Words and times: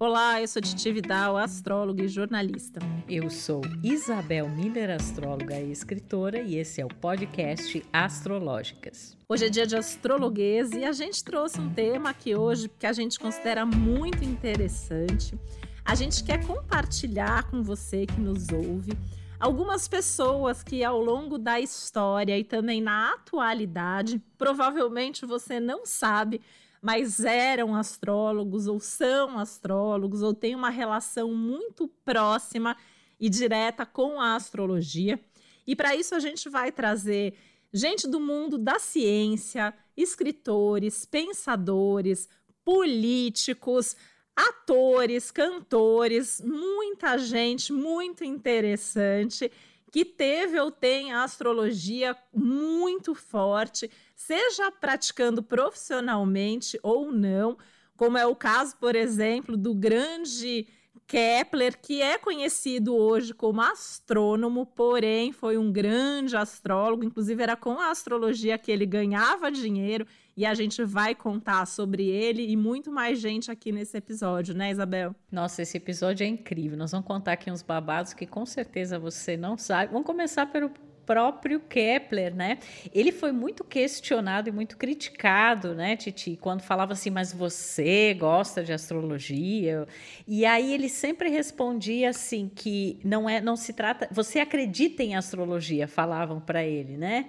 Olá, 0.00 0.40
eu 0.40 0.46
sou 0.46 0.62
Titi 0.62 0.92
Vidal, 0.92 1.36
astróloga 1.36 2.04
e 2.04 2.08
jornalista. 2.08 2.78
Eu 3.08 3.28
sou 3.28 3.62
Isabel 3.82 4.48
Miller, 4.48 4.90
astróloga 4.90 5.58
e 5.58 5.72
escritora, 5.72 6.40
e 6.40 6.54
esse 6.54 6.80
é 6.80 6.86
o 6.86 6.88
podcast 6.88 7.84
Astrológicas. 7.92 9.16
Hoje 9.28 9.46
é 9.46 9.48
dia 9.48 9.66
de 9.66 9.74
astrologuês 9.74 10.70
e 10.70 10.84
a 10.84 10.92
gente 10.92 11.24
trouxe 11.24 11.60
um 11.60 11.74
tema 11.74 12.10
aqui 12.10 12.32
hoje 12.36 12.70
que 12.78 12.86
a 12.86 12.92
gente 12.92 13.18
considera 13.18 13.66
muito 13.66 14.22
interessante. 14.22 15.36
A 15.84 15.96
gente 15.96 16.22
quer 16.22 16.46
compartilhar 16.46 17.50
com 17.50 17.60
você 17.64 18.06
que 18.06 18.20
nos 18.20 18.50
ouve 18.50 18.96
algumas 19.40 19.88
pessoas 19.88 20.62
que 20.62 20.84
ao 20.84 21.00
longo 21.00 21.38
da 21.38 21.58
história 21.58 22.38
e 22.38 22.44
também 22.44 22.80
na 22.80 23.14
atualidade, 23.14 24.22
provavelmente 24.36 25.26
você 25.26 25.58
não 25.58 25.84
sabe, 25.84 26.40
mas 26.80 27.20
eram 27.20 27.74
astrólogos 27.74 28.66
ou 28.66 28.78
são 28.80 29.38
astrólogos 29.38 30.22
ou 30.22 30.32
têm 30.34 30.54
uma 30.54 30.70
relação 30.70 31.34
muito 31.34 31.88
próxima 32.04 32.76
e 33.18 33.28
direta 33.28 33.84
com 33.84 34.20
a 34.20 34.34
astrologia. 34.34 35.20
E 35.66 35.74
para 35.74 35.94
isso 35.94 36.14
a 36.14 36.20
gente 36.20 36.48
vai 36.48 36.72
trazer 36.72 37.34
gente 37.72 38.06
do 38.08 38.20
mundo 38.20 38.56
da 38.56 38.78
ciência, 38.78 39.74
escritores, 39.96 41.04
pensadores, 41.04 42.28
políticos, 42.64 43.96
atores, 44.34 45.30
cantores, 45.30 46.40
muita 46.40 47.18
gente 47.18 47.72
muito 47.72 48.24
interessante 48.24 49.50
que 49.90 50.04
teve 50.04 50.60
ou 50.60 50.70
tem 50.70 51.12
a 51.12 51.24
astrologia 51.24 52.16
muito 52.32 53.14
forte, 53.14 53.90
seja 54.14 54.70
praticando 54.70 55.42
profissionalmente 55.42 56.78
ou 56.82 57.10
não, 57.10 57.56
como 57.96 58.16
é 58.16 58.26
o 58.26 58.36
caso, 58.36 58.76
por 58.76 58.94
exemplo, 58.94 59.56
do 59.56 59.74
grande 59.74 60.66
Kepler, 61.08 61.80
que 61.80 62.02
é 62.02 62.18
conhecido 62.18 62.94
hoje 62.94 63.32
como 63.32 63.62
astrônomo, 63.62 64.66
porém 64.66 65.32
foi 65.32 65.56
um 65.56 65.72
grande 65.72 66.36
astrólogo, 66.36 67.02
inclusive 67.02 67.42
era 67.42 67.56
com 67.56 67.80
a 67.80 67.90
astrologia 67.90 68.58
que 68.58 68.70
ele 68.70 68.84
ganhava 68.84 69.50
dinheiro, 69.50 70.06
e 70.38 70.46
a 70.46 70.54
gente 70.54 70.84
vai 70.84 71.16
contar 71.16 71.66
sobre 71.66 72.06
ele 72.06 72.48
e 72.48 72.56
muito 72.56 72.92
mais 72.92 73.18
gente 73.18 73.50
aqui 73.50 73.72
nesse 73.72 73.96
episódio, 73.96 74.54
né, 74.54 74.70
Isabel? 74.70 75.12
Nossa, 75.32 75.62
esse 75.62 75.76
episódio 75.76 76.22
é 76.22 76.28
incrível. 76.28 76.78
Nós 76.78 76.92
vamos 76.92 77.08
contar 77.08 77.32
aqui 77.32 77.50
uns 77.50 77.60
babados 77.60 78.12
que 78.12 78.24
com 78.24 78.46
certeza 78.46 79.00
você 79.00 79.36
não 79.36 79.58
sabe. 79.58 79.90
Vamos 79.90 80.06
começar 80.06 80.46
pelo 80.46 80.70
próprio 81.04 81.58
Kepler, 81.58 82.32
né? 82.36 82.58
Ele 82.94 83.10
foi 83.10 83.32
muito 83.32 83.64
questionado 83.64 84.48
e 84.48 84.52
muito 84.52 84.76
criticado, 84.76 85.74
né, 85.74 85.96
Titi, 85.96 86.38
quando 86.40 86.60
falava 86.60 86.92
assim, 86.92 87.10
mas 87.10 87.32
você 87.32 88.14
gosta 88.14 88.62
de 88.62 88.72
astrologia? 88.72 89.88
E 90.24 90.46
aí 90.46 90.72
ele 90.72 90.88
sempre 90.88 91.30
respondia 91.30 92.10
assim 92.10 92.48
que 92.54 93.00
não 93.02 93.28
é, 93.28 93.40
não 93.40 93.56
se 93.56 93.72
trata, 93.72 94.06
você 94.12 94.38
acredita 94.38 95.02
em 95.02 95.16
astrologia? 95.16 95.88
Falavam 95.88 96.38
para 96.38 96.62
ele, 96.62 96.96
né? 96.96 97.26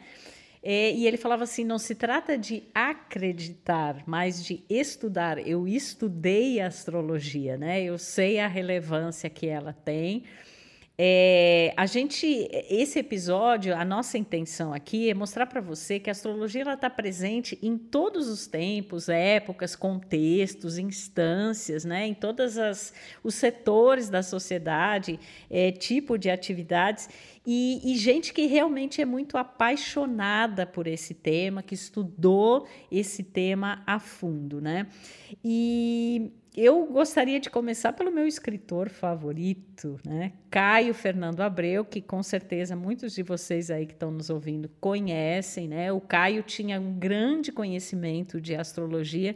É, 0.61 0.91
e 0.91 1.07
ele 1.07 1.17
falava 1.17 1.43
assim: 1.43 1.63
não 1.63 1.79
se 1.79 1.95
trata 1.95 2.37
de 2.37 2.63
acreditar, 2.73 4.03
mas 4.05 4.43
de 4.43 4.63
estudar. 4.69 5.37
Eu 5.37 5.67
estudei 5.67 6.59
astrologia, 6.59 7.57
né? 7.57 7.81
Eu 7.81 7.97
sei 7.97 8.39
a 8.39 8.47
relevância 8.47 9.29
que 9.29 9.47
ela 9.47 9.73
tem. 9.73 10.25
É, 11.01 11.73
a 11.77 11.85
gente, 11.85 12.49
esse 12.69 12.99
episódio, 12.99 13.73
a 13.73 13.85
nossa 13.85 14.17
intenção 14.17 14.73
aqui 14.73 15.09
é 15.09 15.13
mostrar 15.13 15.45
para 15.45 15.61
você 15.61 15.97
que 15.97 16.09
a 16.09 16.11
astrologia 16.11 16.73
está 16.73 16.89
presente 16.89 17.57
em 17.61 17.77
todos 17.77 18.27
os 18.27 18.47
tempos, 18.47 19.07
épocas, 19.07 19.77
contextos, 19.77 20.77
instâncias, 20.77 21.85
né? 21.85 22.05
em 22.05 22.13
todos 22.13 22.57
os 23.23 23.33
setores 23.33 24.09
da 24.09 24.21
sociedade, 24.21 25.17
é, 25.49 25.71
tipo 25.71 26.17
de 26.17 26.29
atividades, 26.29 27.07
e, 27.51 27.81
e 27.83 27.95
gente 27.95 28.31
que 28.31 28.45
realmente 28.45 29.01
é 29.01 29.05
muito 29.05 29.35
apaixonada 29.35 30.67
por 30.67 30.85
esse 30.85 31.15
tema, 31.15 31.63
que 31.63 31.73
estudou 31.73 32.67
esse 32.91 33.23
tema 33.23 33.81
a 33.87 33.97
fundo. 33.97 34.61
Né? 34.61 34.85
E 35.43 36.31
eu 36.55 36.85
gostaria 36.85 37.39
de 37.39 37.49
começar 37.49 37.93
pelo 37.93 38.11
meu 38.11 38.27
escritor 38.27 38.89
favorito, 38.89 39.99
né? 40.05 40.33
Caio 40.51 40.93
Fernando 40.93 41.41
Abreu, 41.41 41.85
que 41.85 42.01
com 42.01 42.21
certeza 42.21 42.75
muitos 42.75 43.13
de 43.13 43.23
vocês 43.23 43.71
aí 43.71 43.85
que 43.85 43.93
estão 43.93 44.11
nos 44.11 44.29
ouvindo 44.29 44.69
conhecem, 44.81 45.67
né? 45.67 45.91
O 45.91 46.01
Caio 46.01 46.43
tinha 46.43 46.79
um 46.79 46.93
grande 46.93 47.51
conhecimento 47.51 48.41
de 48.41 48.55
astrologia, 48.55 49.35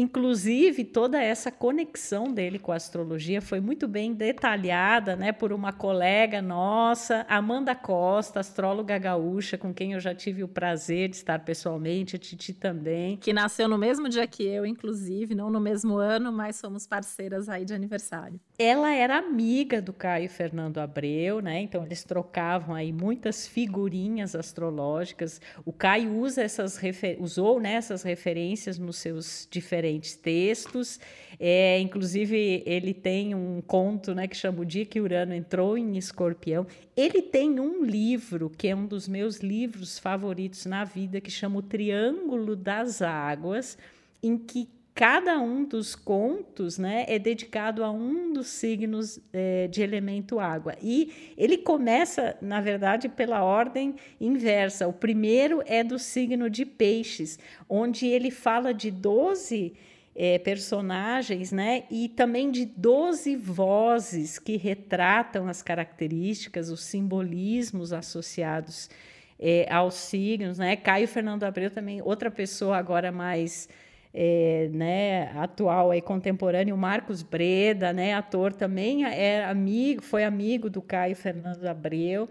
inclusive 0.00 0.84
toda 0.84 1.20
essa 1.20 1.50
conexão 1.50 2.32
dele 2.32 2.58
com 2.58 2.70
a 2.70 2.76
astrologia 2.76 3.42
foi 3.42 3.60
muito 3.60 3.88
bem 3.88 4.14
detalhada, 4.14 5.16
né, 5.16 5.32
por 5.32 5.52
uma 5.52 5.72
colega 5.72 6.40
nossa, 6.40 7.26
Amanda 7.28 7.74
Costa, 7.74 8.40
astróloga 8.40 8.96
gaúcha, 8.96 9.58
com 9.58 9.74
quem 9.74 9.94
eu 9.94 10.00
já 10.00 10.14
tive 10.14 10.44
o 10.44 10.48
prazer 10.48 11.08
de 11.08 11.16
estar 11.16 11.40
pessoalmente, 11.40 12.14
a 12.14 12.18
Titi 12.18 12.52
também, 12.52 13.16
que 13.16 13.32
nasceu 13.32 13.68
no 13.68 13.76
mesmo 13.76 14.08
dia 14.08 14.26
que 14.26 14.44
eu, 14.44 14.64
inclusive, 14.64 15.34
não 15.34 15.50
no 15.50 15.60
mesmo 15.60 15.96
ano, 15.96 16.32
mas 16.32 16.56
somos 16.56 16.86
parceiras 16.86 17.48
aí 17.48 17.64
de 17.64 17.74
aniversário. 17.74 18.40
Ela 18.58 18.94
era 18.94 19.18
amiga 19.18 19.80
do 19.80 19.92
Caio 19.92 20.28
Fernando 20.28 20.78
Abreu, 20.78 21.40
né? 21.40 21.60
Então 21.60 21.84
eles 21.84 22.04
trocavam 22.04 22.74
aí 22.74 22.92
muitas 22.92 23.46
figurinhas 23.46 24.34
astrológicas. 24.34 25.40
O 25.64 25.72
Caio 25.72 26.16
usa 26.16 26.42
essas 26.42 26.78
usou 27.18 27.60
né, 27.60 27.74
essas 27.74 28.02
referências 28.02 28.78
nos 28.78 28.96
seus 28.98 29.46
diferentes 29.50 29.87
textos. 30.16 30.98
É, 31.40 31.78
inclusive 31.78 32.62
ele 32.66 32.92
tem 32.92 33.34
um 33.34 33.60
conto, 33.60 34.14
né, 34.14 34.26
que 34.26 34.36
chama 34.36 34.60
o 34.60 34.64
dia 34.64 34.84
que 34.84 35.00
Urano 35.00 35.34
entrou 35.34 35.78
em 35.78 35.96
Escorpião. 35.96 36.66
Ele 36.96 37.22
tem 37.22 37.60
um 37.60 37.84
livro 37.84 38.50
que 38.50 38.68
é 38.68 38.74
um 38.74 38.86
dos 38.86 39.06
meus 39.06 39.38
livros 39.38 39.98
favoritos 39.98 40.66
na 40.66 40.84
vida, 40.84 41.20
que 41.20 41.30
chama 41.30 41.58
o 41.58 41.62
Triângulo 41.62 42.56
das 42.56 43.00
Águas, 43.02 43.78
em 44.22 44.36
que 44.36 44.68
cada 44.98 45.38
um 45.38 45.64
dos 45.64 45.94
contos 45.94 46.76
né, 46.76 47.04
é 47.06 47.20
dedicado 47.20 47.84
a 47.84 47.90
um 47.92 48.32
dos 48.32 48.48
signos 48.48 49.20
é, 49.32 49.68
de 49.68 49.80
elemento 49.80 50.40
água. 50.40 50.74
E 50.82 51.32
ele 51.36 51.56
começa, 51.56 52.36
na 52.42 52.60
verdade, 52.60 53.08
pela 53.08 53.44
ordem 53.44 53.94
inversa. 54.20 54.88
O 54.88 54.92
primeiro 54.92 55.62
é 55.66 55.84
do 55.84 56.00
signo 56.00 56.50
de 56.50 56.66
peixes, 56.66 57.38
onde 57.68 58.08
ele 58.08 58.32
fala 58.32 58.74
de 58.74 58.90
12 58.90 59.72
é, 60.16 60.36
personagens, 60.40 61.52
né? 61.52 61.84
E 61.92 62.08
também 62.08 62.50
de 62.50 62.64
12 62.64 63.36
vozes 63.36 64.36
que 64.36 64.56
retratam 64.56 65.46
as 65.46 65.62
características, 65.62 66.70
os 66.70 66.80
simbolismos 66.80 67.92
associados 67.92 68.90
é, 69.38 69.64
aos 69.70 69.94
signos, 69.94 70.58
né? 70.58 70.74
Caio 70.74 71.06
Fernando 71.06 71.44
Abreu 71.44 71.70
também, 71.70 72.02
outra 72.02 72.32
pessoa 72.32 72.76
agora 72.76 73.12
mais 73.12 73.68
é, 74.12 74.68
né, 74.72 75.30
atual 75.36 75.94
e 75.94 76.00
contemporâneo, 76.00 76.76
Marcos 76.76 77.22
Breda, 77.22 77.92
né, 77.92 78.14
ator 78.14 78.52
também 78.52 79.04
é 79.04 79.44
amigo, 79.44 80.02
foi 80.02 80.24
amigo 80.24 80.70
do 80.70 80.80
Caio 80.80 81.14
Fernando 81.14 81.64
Abreu, 81.66 82.28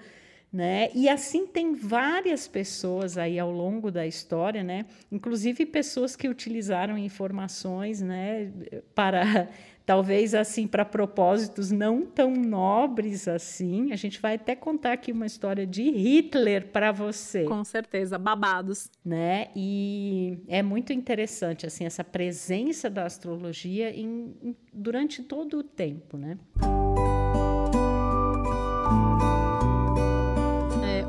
né? 0.51 0.89
E 0.95 1.09
assim 1.09 1.45
tem 1.45 1.75
várias 1.75 2.47
pessoas 2.47 3.17
aí 3.17 3.37
ao 3.37 3.51
longo 3.51 3.91
da 3.91 4.07
história, 4.07 4.63
né? 4.63 4.85
Inclusive 5.11 5.65
pessoas 5.65 6.15
que 6.15 6.29
utilizaram 6.29 6.97
informações, 6.97 8.01
né, 8.01 8.49
para 8.95 9.49
talvez 9.87 10.35
assim 10.35 10.67
para 10.67 10.83
propósitos 10.83 11.71
não 11.71 12.05
tão 12.05 12.33
nobres 12.33 13.25
assim. 13.25 13.93
A 13.93 13.95
gente 13.95 14.19
vai 14.19 14.35
até 14.35 14.53
contar 14.53 14.91
aqui 14.91 15.13
uma 15.13 15.25
história 15.25 15.65
de 15.65 15.89
Hitler 15.89 16.67
para 16.67 16.91
você. 16.91 17.45
Com 17.45 17.63
certeza, 17.63 18.17
babados, 18.19 18.91
né? 19.03 19.47
E 19.55 20.39
é 20.49 20.61
muito 20.61 20.91
interessante 20.91 21.65
assim 21.65 21.85
essa 21.85 22.03
presença 22.03 22.89
da 22.89 23.05
astrologia 23.05 23.89
em, 23.89 24.35
em, 24.43 24.55
durante 24.73 25.23
todo 25.23 25.59
o 25.59 25.63
tempo, 25.63 26.17
né? 26.17 26.37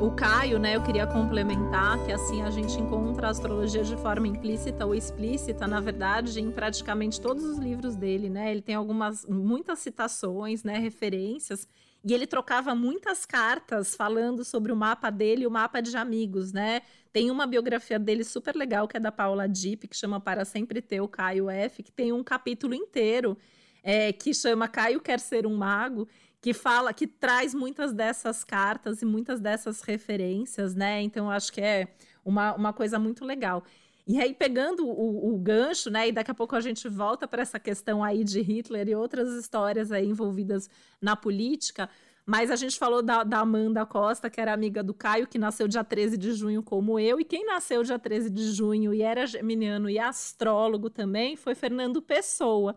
O 0.01 0.11
Caio, 0.11 0.57
né, 0.57 0.77
eu 0.77 0.81
queria 0.81 1.05
complementar 1.05 2.01
que 2.05 2.11
assim 2.11 2.41
a 2.41 2.49
gente 2.49 2.79
encontra 2.79 3.27
a 3.27 3.29
astrologia 3.31 3.83
de 3.83 3.97
forma 3.97 4.27
implícita 4.27 4.85
ou 4.85 4.95
explícita, 4.95 5.67
na 5.67 5.81
verdade, 5.81 6.39
em 6.39 6.49
praticamente 6.51 7.19
todos 7.19 7.43
os 7.43 7.57
livros 7.57 7.97
dele, 7.97 8.29
né? 8.29 8.49
Ele 8.49 8.61
tem 8.61 8.75
algumas 8.75 9.25
muitas 9.25 9.79
citações, 9.79 10.63
né, 10.63 10.77
referências, 10.77 11.67
e 12.01 12.13
ele 12.13 12.25
trocava 12.25 12.73
muitas 12.73 13.25
cartas 13.25 13.93
falando 13.93 14.45
sobre 14.45 14.71
o 14.71 14.75
mapa 14.75 15.09
dele 15.09 15.43
e 15.43 15.47
o 15.47 15.51
mapa 15.51 15.81
de 15.81 15.95
amigos, 15.97 16.53
né? 16.53 16.81
Tem 17.11 17.29
uma 17.29 17.45
biografia 17.45 17.99
dele 17.99 18.23
super 18.23 18.55
legal 18.55 18.87
que 18.87 18.95
é 18.95 18.99
da 19.01 19.11
Paula 19.11 19.49
Dipp, 19.49 19.85
que 19.85 19.97
chama 19.97 20.19
Para 20.19 20.45
Sempre 20.45 20.81
Ter 20.81 21.01
o 21.01 21.09
Caio 21.09 21.49
F, 21.49 21.83
que 21.83 21.91
tem 21.91 22.13
um 22.13 22.23
capítulo 22.23 22.73
inteiro 22.73 23.37
é, 23.83 24.13
que 24.13 24.33
chama 24.33 24.67
Caio 24.67 25.01
Quer 25.01 25.19
Ser 25.19 25.45
um 25.45 25.55
Mago, 25.55 26.07
que 26.41 26.53
fala, 26.53 26.93
que 26.93 27.05
traz 27.05 27.53
muitas 27.53 27.93
dessas 27.93 28.43
cartas 28.43 29.01
e 29.01 29.05
muitas 29.05 29.39
dessas 29.39 29.81
referências, 29.81 30.73
né? 30.73 31.01
Então, 31.01 31.29
acho 31.29 31.51
que 31.51 31.61
é 31.61 31.87
uma, 32.23 32.53
uma 32.55 32.73
coisa 32.73 32.97
muito 32.97 33.25
legal. 33.25 33.63
E 34.07 34.19
aí, 34.19 34.33
pegando 34.33 34.87
o, 34.87 35.35
o, 35.35 35.37
gancho, 35.37 35.89
né? 35.89 36.07
E 36.07 36.11
daqui 36.11 36.31
a 36.31 36.33
pouco 36.33 36.55
a 36.55 36.61
gente 36.61 36.87
volta 36.87 37.27
para 37.27 37.41
essa 37.41 37.59
questão 37.59 38.03
aí 38.03 38.23
de 38.23 38.41
Hitler 38.41 38.87
e 38.87 38.95
outras 38.95 39.29
histórias 39.35 39.91
aí 39.91 40.07
envolvidas 40.07 40.69
na 41.01 41.15
política. 41.15 41.89
Mas 42.25 42.49
a 42.49 42.55
gente 42.55 42.77
falou 42.77 43.01
da, 43.01 43.23
da, 43.23 43.39
Amanda 43.39 43.85
Costa, 43.85 44.29
que 44.29 44.39
era 44.39 44.53
amiga 44.53 44.81
do 44.81 44.93
Caio, 44.93 45.27
que 45.27 45.37
nasceu 45.37 45.67
dia 45.67 45.83
13 45.83 46.17
de 46.17 46.31
junho, 46.33 46.63
como 46.63 46.99
eu. 46.99 47.19
E 47.19 47.25
quem 47.25 47.45
nasceu 47.45 47.83
dia 47.83 47.99
13 47.99 48.29
de 48.29 48.51
junho 48.51 48.93
e 48.93 49.01
era 49.01 49.25
geminiano 49.25 49.89
e 49.89 49.99
astrólogo 49.99 50.89
também 50.89 51.35
foi 51.35 51.53
Fernando 51.53 52.01
Pessoa, 52.01 52.75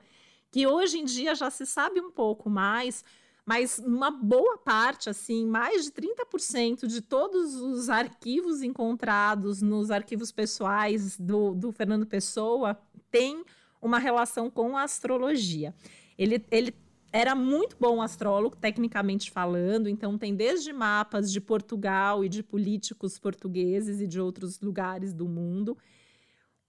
que 0.50 0.66
hoje 0.66 0.98
em 0.98 1.04
dia 1.04 1.34
já 1.34 1.50
se 1.50 1.64
sabe 1.64 2.00
um 2.00 2.10
pouco 2.10 2.50
mais 2.50 3.04
mas 3.44 3.78
uma 3.78 4.10
boa 4.10 4.56
parte, 4.58 5.10
assim, 5.10 5.46
mais 5.46 5.84
de 5.84 5.90
30% 5.90 6.86
de 6.86 7.00
todos 7.00 7.54
os 7.56 7.88
arquivos 7.88 8.62
encontrados 8.62 9.60
nos 9.60 9.90
arquivos 9.90 10.30
pessoais 10.30 11.18
do, 11.18 11.52
do 11.54 11.72
Fernando 11.72 12.06
Pessoa 12.06 12.78
tem 13.10 13.44
uma 13.80 13.98
relação 13.98 14.48
com 14.48 14.76
a 14.76 14.84
astrologia. 14.84 15.74
Ele, 16.16 16.44
ele 16.50 16.72
era 17.12 17.34
muito 17.34 17.76
bom 17.78 18.00
astrólogo, 18.00 18.56
tecnicamente 18.56 19.30
falando, 19.30 19.88
então 19.88 20.16
tem 20.16 20.34
desde 20.34 20.72
mapas 20.72 21.30
de 21.30 21.40
Portugal 21.40 22.24
e 22.24 22.28
de 22.28 22.44
políticos 22.44 23.18
portugueses 23.18 24.00
e 24.00 24.06
de 24.06 24.20
outros 24.20 24.60
lugares 24.60 25.12
do 25.12 25.28
mundo 25.28 25.76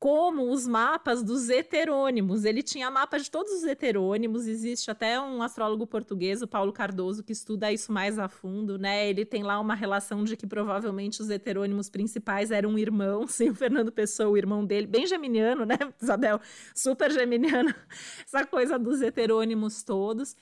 como 0.04 0.52
os 0.52 0.68
mapas 0.68 1.24
dos 1.24 1.48
heterônimos. 1.48 2.44
Ele 2.44 2.62
tinha 2.62 2.92
mapa 2.92 3.18
de 3.18 3.32
todos 3.32 3.54
os 3.54 3.64
heterônimos. 3.64 4.48
Existe 4.48 4.92
até 4.92 5.18
um 5.18 5.42
astrólogo 5.42 5.88
português, 5.88 6.42
o 6.42 6.48
Paulo 6.48 6.74
Cardoso, 6.74 7.24
que 7.24 7.32
estuda 7.32 7.72
isso 7.72 7.90
mais 7.90 8.20
a 8.20 8.28
fundo, 8.28 8.78
né? 8.78 9.10
Ele 9.10 9.24
tem 9.24 9.44
lá 9.44 9.58
uma 9.62 9.74
relação 9.74 10.26
de 10.26 10.36
que 10.36 10.46
provavelmente 10.46 11.22
os 11.22 11.30
heterônimos 11.30 11.90
principais 11.90 12.52
eram 12.52 12.78
irmãos, 12.78 13.40
e 13.40 13.50
o 13.50 13.56
Fernando 13.56 13.94
Pessoa, 13.94 14.28
o 14.28 14.38
irmão 14.38 14.66
dele, 14.66 14.88
bem 14.88 15.08
geminiano, 15.08 15.66
né, 15.66 15.78
Isabel? 16.04 16.38
Super 16.76 17.10
geminiano, 17.10 17.74
essa 18.28 18.46
coisa 18.46 18.78
dos 18.78 19.02
heterônimos 19.02 19.84
todos. 19.84 20.36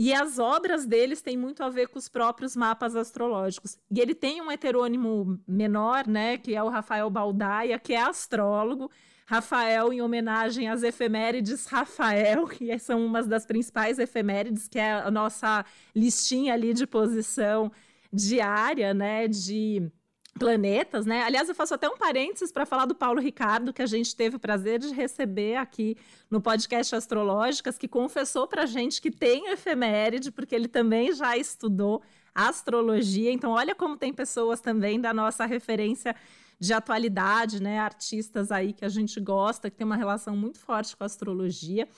E 0.00 0.14
as 0.14 0.38
obras 0.38 0.86
deles 0.86 1.20
têm 1.20 1.36
muito 1.36 1.60
a 1.64 1.68
ver 1.68 1.88
com 1.88 1.98
os 1.98 2.08
próprios 2.08 2.54
mapas 2.54 2.94
astrológicos. 2.94 3.76
E 3.90 3.98
ele 3.98 4.14
tem 4.14 4.40
um 4.40 4.48
heterônimo 4.48 5.40
menor, 5.44 6.06
né, 6.06 6.38
que 6.38 6.54
é 6.54 6.62
o 6.62 6.68
Rafael 6.68 7.10
Baldaia, 7.10 7.80
que 7.80 7.92
é 7.92 8.00
astrólogo. 8.00 8.88
Rafael, 9.26 9.92
em 9.92 10.00
homenagem 10.00 10.68
às 10.68 10.84
efemérides 10.84 11.66
Rafael, 11.66 12.46
que 12.48 12.78
são 12.78 13.04
umas 13.04 13.26
das 13.26 13.44
principais 13.44 13.98
efemérides, 13.98 14.68
que 14.68 14.78
é 14.78 14.92
a 14.92 15.10
nossa 15.10 15.64
listinha 15.96 16.54
ali 16.54 16.72
de 16.72 16.86
posição 16.86 17.72
diária, 18.12 18.94
né, 18.94 19.26
de 19.26 19.90
planetas, 20.38 21.04
né? 21.04 21.22
Aliás, 21.22 21.48
eu 21.48 21.54
faço 21.54 21.74
até 21.74 21.88
um 21.88 21.96
parênteses 21.96 22.52
para 22.52 22.64
falar 22.64 22.86
do 22.86 22.94
Paulo 22.94 23.20
Ricardo, 23.20 23.72
que 23.72 23.82
a 23.82 23.86
gente 23.86 24.14
teve 24.14 24.36
o 24.36 24.38
prazer 24.38 24.78
de 24.78 24.92
receber 24.92 25.56
aqui 25.56 25.96
no 26.30 26.40
podcast 26.40 26.94
Astrológicas, 26.94 27.76
que 27.76 27.88
confessou 27.88 28.46
para 28.46 28.62
a 28.62 28.66
gente 28.66 29.02
que 29.02 29.10
tem 29.10 29.50
efeméride, 29.50 30.30
porque 30.30 30.54
ele 30.54 30.68
também 30.68 31.12
já 31.12 31.36
estudou 31.36 32.02
astrologia. 32.34 33.32
Então, 33.32 33.50
olha 33.50 33.74
como 33.74 33.96
tem 33.96 34.12
pessoas 34.12 34.60
também 34.60 35.00
da 35.00 35.12
nossa 35.12 35.44
referência 35.44 36.14
de 36.60 36.72
atualidade, 36.72 37.62
né? 37.62 37.78
Artistas 37.78 38.50
aí 38.50 38.72
que 38.72 38.84
a 38.84 38.88
gente 38.88 39.20
gosta, 39.20 39.70
que 39.70 39.76
tem 39.76 39.84
uma 39.84 39.96
relação 39.96 40.36
muito 40.36 40.58
forte 40.58 40.96
com 40.96 41.04
a 41.04 41.06
astrologia. 41.06 41.88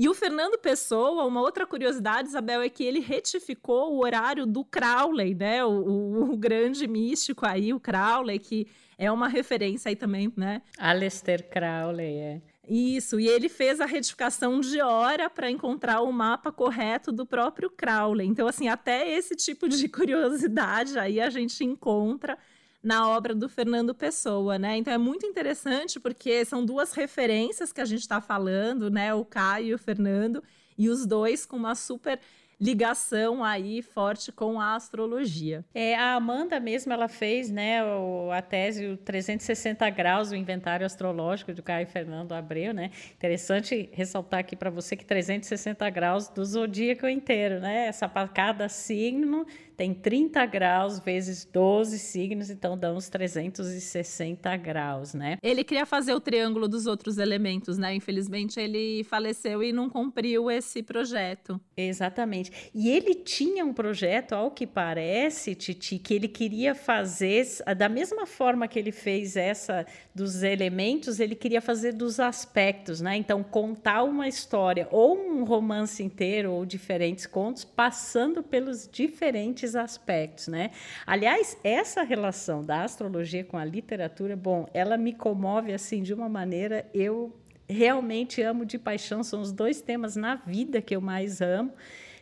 E 0.00 0.08
o 0.08 0.14
Fernando 0.14 0.56
Pessoa, 0.56 1.26
uma 1.26 1.42
outra 1.42 1.66
curiosidade, 1.66 2.30
Isabel, 2.30 2.62
é 2.62 2.70
que 2.70 2.82
ele 2.82 3.00
retificou 3.00 3.92
o 3.92 4.02
horário 4.02 4.46
do 4.46 4.64
Crowley, 4.64 5.34
né? 5.34 5.62
O, 5.62 5.68
o, 5.68 6.32
o 6.32 6.36
grande 6.38 6.88
místico 6.88 7.44
aí, 7.44 7.74
o 7.74 7.78
Crowley, 7.78 8.38
que 8.38 8.66
é 8.96 9.12
uma 9.12 9.28
referência 9.28 9.90
aí 9.90 9.94
também, 9.94 10.32
né? 10.34 10.62
Aleister 10.78 11.46
Crowley, 11.50 12.16
é. 12.16 12.40
Isso, 12.66 13.20
e 13.20 13.28
ele 13.28 13.50
fez 13.50 13.78
a 13.78 13.84
retificação 13.84 14.58
de 14.60 14.80
hora 14.80 15.28
para 15.28 15.50
encontrar 15.50 16.00
o 16.00 16.10
mapa 16.10 16.50
correto 16.50 17.12
do 17.12 17.26
próprio 17.26 17.68
Crowley. 17.68 18.26
Então, 18.26 18.48
assim, 18.48 18.68
até 18.68 19.06
esse 19.06 19.36
tipo 19.36 19.68
de 19.68 19.86
curiosidade 19.90 20.98
aí 20.98 21.20
a 21.20 21.28
gente 21.28 21.62
encontra 21.62 22.38
na 22.82 23.08
obra 23.08 23.34
do 23.34 23.48
Fernando 23.48 23.94
Pessoa, 23.94 24.58
né? 24.58 24.76
Então 24.76 24.92
é 24.92 24.98
muito 24.98 25.26
interessante 25.26 26.00
porque 26.00 26.44
são 26.44 26.64
duas 26.64 26.92
referências 26.92 27.72
que 27.72 27.80
a 27.80 27.84
gente 27.84 28.00
está 28.00 28.20
falando, 28.20 28.90
né? 28.90 29.14
O 29.14 29.24
Caio 29.24 29.68
e 29.68 29.74
o 29.74 29.78
Fernando, 29.78 30.42
e 30.78 30.88
os 30.88 31.04
dois 31.06 31.44
com 31.44 31.56
uma 31.56 31.74
super 31.74 32.18
ligação 32.60 33.42
aí 33.42 33.80
forte 33.80 34.30
com 34.30 34.60
a 34.60 34.74
astrologia. 34.74 35.64
É, 35.74 35.94
a 35.94 36.14
Amanda 36.14 36.60
mesmo, 36.60 36.92
ela 36.92 37.08
fez, 37.08 37.50
né, 37.50 37.82
o, 37.82 38.30
a 38.30 38.42
tese 38.42 38.86
o 38.86 38.96
360 38.98 39.88
graus 39.88 40.28
do 40.28 40.36
inventário 40.36 40.84
astrológico 40.84 41.54
do 41.54 41.62
Caio 41.62 41.86
Fernando 41.86 42.32
Abreu, 42.32 42.74
né? 42.74 42.90
Interessante 43.14 43.88
ressaltar 43.92 44.40
aqui 44.40 44.54
para 44.54 44.68
você 44.68 44.94
que 44.94 45.06
360 45.06 45.88
graus 45.88 46.28
do 46.28 46.44
zodíaco 46.44 47.08
inteiro, 47.08 47.60
né? 47.60 47.86
Essa 47.86 48.08
cada 48.08 48.68
signo 48.68 49.46
tem 49.80 49.94
30 49.94 50.44
graus 50.44 50.98
vezes 50.98 51.46
12 51.50 51.98
signos, 51.98 52.50
então 52.50 52.76
dá 52.76 52.92
uns 52.92 53.08
360 53.08 54.54
graus, 54.58 55.14
né? 55.14 55.38
Ele 55.42 55.64
queria 55.64 55.86
fazer 55.86 56.12
o 56.12 56.20
triângulo 56.20 56.68
dos 56.68 56.86
outros 56.86 57.16
elementos, 57.16 57.78
né? 57.78 57.94
Infelizmente 57.94 58.60
ele 58.60 59.02
faleceu 59.04 59.62
e 59.62 59.72
não 59.72 59.88
cumpriu 59.88 60.50
esse 60.50 60.82
projeto. 60.82 61.58
Exatamente. 61.74 62.52
E 62.74 62.90
ele 62.90 63.14
tinha 63.14 63.64
um 63.64 63.72
projeto, 63.72 64.34
ao 64.34 64.50
que 64.50 64.66
parece, 64.66 65.54
Titi, 65.54 65.98
que 65.98 66.12
ele 66.12 66.28
queria 66.28 66.74
fazer 66.74 67.46
da 67.74 67.88
mesma 67.88 68.26
forma 68.26 68.68
que 68.68 68.78
ele 68.78 68.92
fez 68.92 69.34
essa 69.34 69.86
dos 70.14 70.42
elementos, 70.42 71.20
ele 71.20 71.34
queria 71.34 71.62
fazer 71.62 71.94
dos 71.94 72.20
aspectos, 72.20 73.00
né? 73.00 73.16
Então 73.16 73.42
contar 73.42 74.02
uma 74.02 74.28
história 74.28 74.86
ou 74.90 75.16
um 75.18 75.42
romance 75.42 76.02
inteiro 76.02 76.52
ou 76.52 76.66
diferentes 76.66 77.24
contos 77.24 77.64
passando 77.64 78.42
pelos 78.42 78.86
diferentes 78.86 79.69
esses 79.70 79.76
aspectos, 79.76 80.48
né? 80.48 80.70
Aliás, 81.06 81.56
essa 81.62 82.02
relação 82.02 82.64
da 82.64 82.82
astrologia 82.82 83.44
com 83.44 83.56
a 83.56 83.64
literatura, 83.64 84.36
bom, 84.36 84.68
ela 84.74 84.96
me 84.96 85.12
comove 85.12 85.72
assim 85.72 86.02
de 86.02 86.12
uma 86.12 86.28
maneira 86.28 86.86
eu 86.92 87.34
realmente 87.68 88.42
amo 88.42 88.66
de 88.66 88.78
paixão, 88.78 89.22
são 89.22 89.40
os 89.40 89.52
dois 89.52 89.80
temas 89.80 90.16
na 90.16 90.34
vida 90.34 90.82
que 90.82 90.94
eu 90.94 91.00
mais 91.00 91.40
amo. 91.40 91.72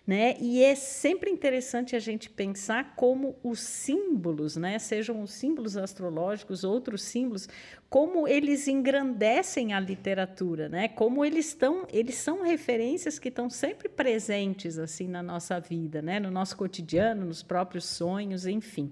Né? 0.09 0.37
E 0.41 0.65
é 0.65 0.75
sempre 0.75 1.31
interessante 1.31 1.95
a 1.95 1.99
gente 1.99 2.31
pensar 2.31 2.95
como 2.97 3.37
os 3.45 3.61
símbolos, 3.61 4.57
né, 4.57 4.79
sejam 4.79 5.21
os 5.21 5.33
símbolos 5.33 5.77
astrológicos, 5.77 6.65
outros 6.65 7.03
símbolos, 7.03 7.47
como 7.91 8.27
eles 8.27 8.67
engrandecem 8.69 9.75
a 9.75 9.81
literatura, 9.81 10.67
né? 10.67 10.89
Como 10.89 11.23
eles 11.23 11.49
estão, 11.49 11.87
eles 11.93 12.15
são 12.15 12.43
referências 12.43 13.19
que 13.19 13.29
estão 13.29 13.51
sempre 13.51 13.87
presentes 13.87 14.79
assim 14.79 15.07
na 15.07 15.23
nossa 15.23 15.61
vida, 15.61 16.01
né? 16.01 16.19
No 16.19 16.31
nosso 16.31 16.57
cotidiano, 16.57 17.27
nos 17.27 17.43
próprios 17.43 17.85
sonhos, 17.85 18.47
enfim. 18.47 18.91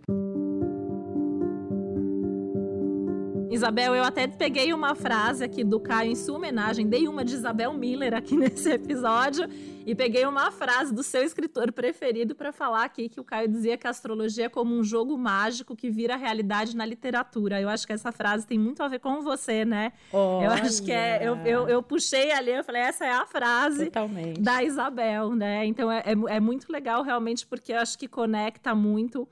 Isabel, 3.57 3.95
eu 3.95 4.05
até 4.05 4.27
peguei 4.27 4.75
uma 4.75 4.95
frase 4.95 5.43
aqui 5.43 5.65
do 5.65 5.81
Caio 5.81 6.13
em 6.13 6.15
sua 6.15 6.37
homenagem, 6.37 6.87
dei 6.87 7.09
uma 7.09 7.25
de 7.25 7.33
Isabel 7.33 7.73
Miller 7.73 8.13
aqui 8.13 8.37
nesse 8.37 8.71
episódio 8.71 9.49
e 9.87 9.95
peguei 9.95 10.27
uma 10.27 10.51
frase 10.51 10.93
do 10.93 11.03
seu 11.03 11.23
escritor 11.23 11.73
preferido 11.73 12.35
para 12.35 12.53
falar 12.53 12.85
aqui 12.85 13.09
que 13.09 13.19
o 13.19 13.25
Caio 13.25 13.49
dizia 13.49 13.79
que 13.79 13.87
a 13.87 13.91
astrologia 13.91 14.45
é 14.45 14.49
como 14.51 14.75
um 14.75 14.85
jogo 14.85 15.17
mágico 15.17 15.75
que 15.75 15.89
vira 15.89 16.17
realidade 16.17 16.77
na 16.77 16.85
literatura. 16.85 17.59
Eu 17.59 17.71
acho 17.71 17.87
que 17.87 17.95
essa 17.95 18.13
frase 18.13 18.47
tem 18.47 18.59
muito 18.59 18.83
a 18.83 18.89
ver 18.89 18.99
com 18.99 19.23
você, 19.23 19.65
né? 19.65 19.95
Olha. 20.13 20.45
Eu 20.45 20.51
acho 20.51 20.83
que 20.83 20.93
é. 20.93 21.27
Eu, 21.27 21.37
eu, 21.37 21.67
eu, 21.67 21.83
puxei 21.83 22.33
ali, 22.33 22.51
eu 22.51 22.63
falei, 22.63 22.83
essa 22.83 23.07
é 23.07 23.11
a 23.11 23.25
frase 23.25 23.87
Totalmente. 23.87 24.39
da 24.39 24.63
Isabel, 24.63 25.35
né? 25.35 25.65
Então 25.65 25.91
é, 25.91 26.01
é, 26.01 26.37
é 26.37 26.41
muito 26.41 26.71
legal 26.71 27.03
realmente 27.03 27.47
porque 27.47 27.73
eu 27.73 27.79
acho 27.79 27.99
que 27.99 28.07
conecta 28.07 28.75
muito 28.75 29.27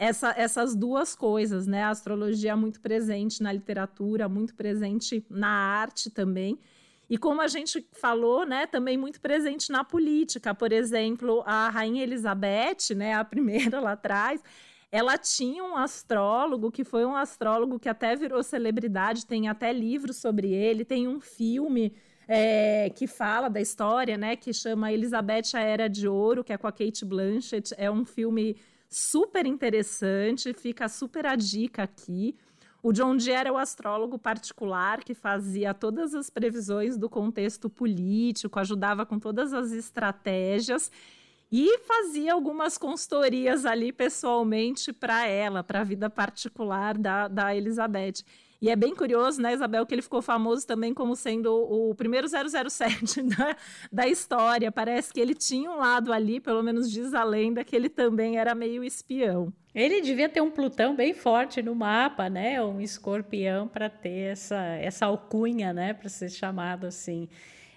essa, 0.00 0.32
essas 0.34 0.74
duas 0.74 1.14
coisas, 1.14 1.66
né? 1.66 1.82
A 1.82 1.90
astrologia 1.90 2.56
muito 2.56 2.80
presente 2.80 3.42
na 3.42 3.52
literatura, 3.52 4.30
muito 4.30 4.54
presente 4.54 5.22
na 5.28 5.50
arte 5.50 6.08
também. 6.08 6.58
E 7.08 7.18
como 7.18 7.42
a 7.42 7.48
gente 7.48 7.86
falou, 7.92 8.46
né, 8.46 8.66
também 8.66 8.96
muito 8.96 9.20
presente 9.20 9.70
na 9.70 9.84
política. 9.84 10.54
Por 10.54 10.72
exemplo, 10.72 11.42
a 11.44 11.68
Rainha 11.68 12.02
Elizabeth, 12.02 12.94
né, 12.96 13.12
a 13.12 13.22
primeira 13.22 13.78
lá 13.78 13.92
atrás, 13.92 14.42
ela 14.90 15.18
tinha 15.18 15.62
um 15.62 15.76
astrólogo 15.76 16.72
que 16.72 16.82
foi 16.82 17.04
um 17.04 17.14
astrólogo 17.14 17.78
que 17.78 17.88
até 17.88 18.16
virou 18.16 18.42
celebridade, 18.42 19.26
tem 19.26 19.48
até 19.48 19.70
livros 19.70 20.16
sobre 20.16 20.50
ele, 20.50 20.82
tem 20.82 21.08
um 21.08 21.20
filme 21.20 21.92
é, 22.26 22.88
que 22.88 23.06
fala 23.06 23.50
da 23.50 23.60
história, 23.60 24.16
né, 24.16 24.34
que 24.34 24.52
chama 24.54 24.92
Elizabeth 24.92 25.54
a 25.54 25.60
Era 25.60 25.88
de 25.88 26.08
Ouro, 26.08 26.42
que 26.42 26.54
é 26.54 26.56
com 26.56 26.66
a 26.66 26.72
Kate 26.72 27.04
Blanchett, 27.04 27.74
é 27.76 27.90
um 27.90 28.06
filme 28.06 28.56
super 28.90 29.46
interessante, 29.46 30.52
fica 30.52 30.88
super 30.88 31.24
a 31.24 31.36
dica 31.36 31.84
aqui. 31.84 32.34
O 32.82 32.92
John 32.92 33.16
Dee 33.16 33.30
era 33.30 33.52
o 33.52 33.58
astrólogo 33.58 34.18
particular 34.18 35.04
que 35.04 35.14
fazia 35.14 35.72
todas 35.74 36.14
as 36.14 36.30
previsões 36.30 36.96
do 36.96 37.08
contexto 37.08 37.68
político, 37.68 38.58
ajudava 38.58 39.04
com 39.06 39.18
todas 39.18 39.52
as 39.52 39.70
estratégias 39.70 40.90
e 41.52 41.78
fazia 41.80 42.32
algumas 42.32 42.78
consultorias 42.78 43.66
ali 43.66 43.92
pessoalmente 43.92 44.92
para 44.92 45.26
ela, 45.26 45.62
para 45.62 45.80
a 45.80 45.84
vida 45.84 46.08
particular 46.08 46.96
da, 46.96 47.28
da 47.28 47.54
Elizabeth. 47.54 48.24
E 48.60 48.68
é 48.68 48.76
bem 48.76 48.94
curioso, 48.94 49.40
né, 49.40 49.54
Isabel, 49.54 49.86
que 49.86 49.94
ele 49.94 50.02
ficou 50.02 50.20
famoso 50.20 50.66
também 50.66 50.92
como 50.92 51.16
sendo 51.16 51.50
o 51.50 51.94
primeiro 51.94 52.26
007 52.28 53.22
da, 53.22 53.56
da 53.90 54.06
história. 54.06 54.70
Parece 54.70 55.14
que 55.14 55.18
ele 55.18 55.34
tinha 55.34 55.70
um 55.70 55.78
lado 55.78 56.12
ali, 56.12 56.40
pelo 56.40 56.62
menos 56.62 56.90
diz 56.90 57.14
a 57.14 57.24
lenda, 57.24 57.64
que 57.64 57.74
ele 57.74 57.88
também 57.88 58.38
era 58.38 58.54
meio 58.54 58.84
espião. 58.84 59.50
Ele 59.74 60.02
devia 60.02 60.28
ter 60.28 60.42
um 60.42 60.50
Plutão 60.50 60.94
bem 60.94 61.14
forte 61.14 61.62
no 61.62 61.74
mapa, 61.74 62.28
né? 62.28 62.62
Um 62.62 62.82
escorpião 62.82 63.66
para 63.66 63.88
ter 63.88 64.32
essa, 64.32 64.62
essa 64.76 65.06
alcunha, 65.06 65.72
né? 65.72 65.94
Para 65.94 66.10
ser 66.10 66.28
chamado 66.28 66.86
assim. 66.86 67.28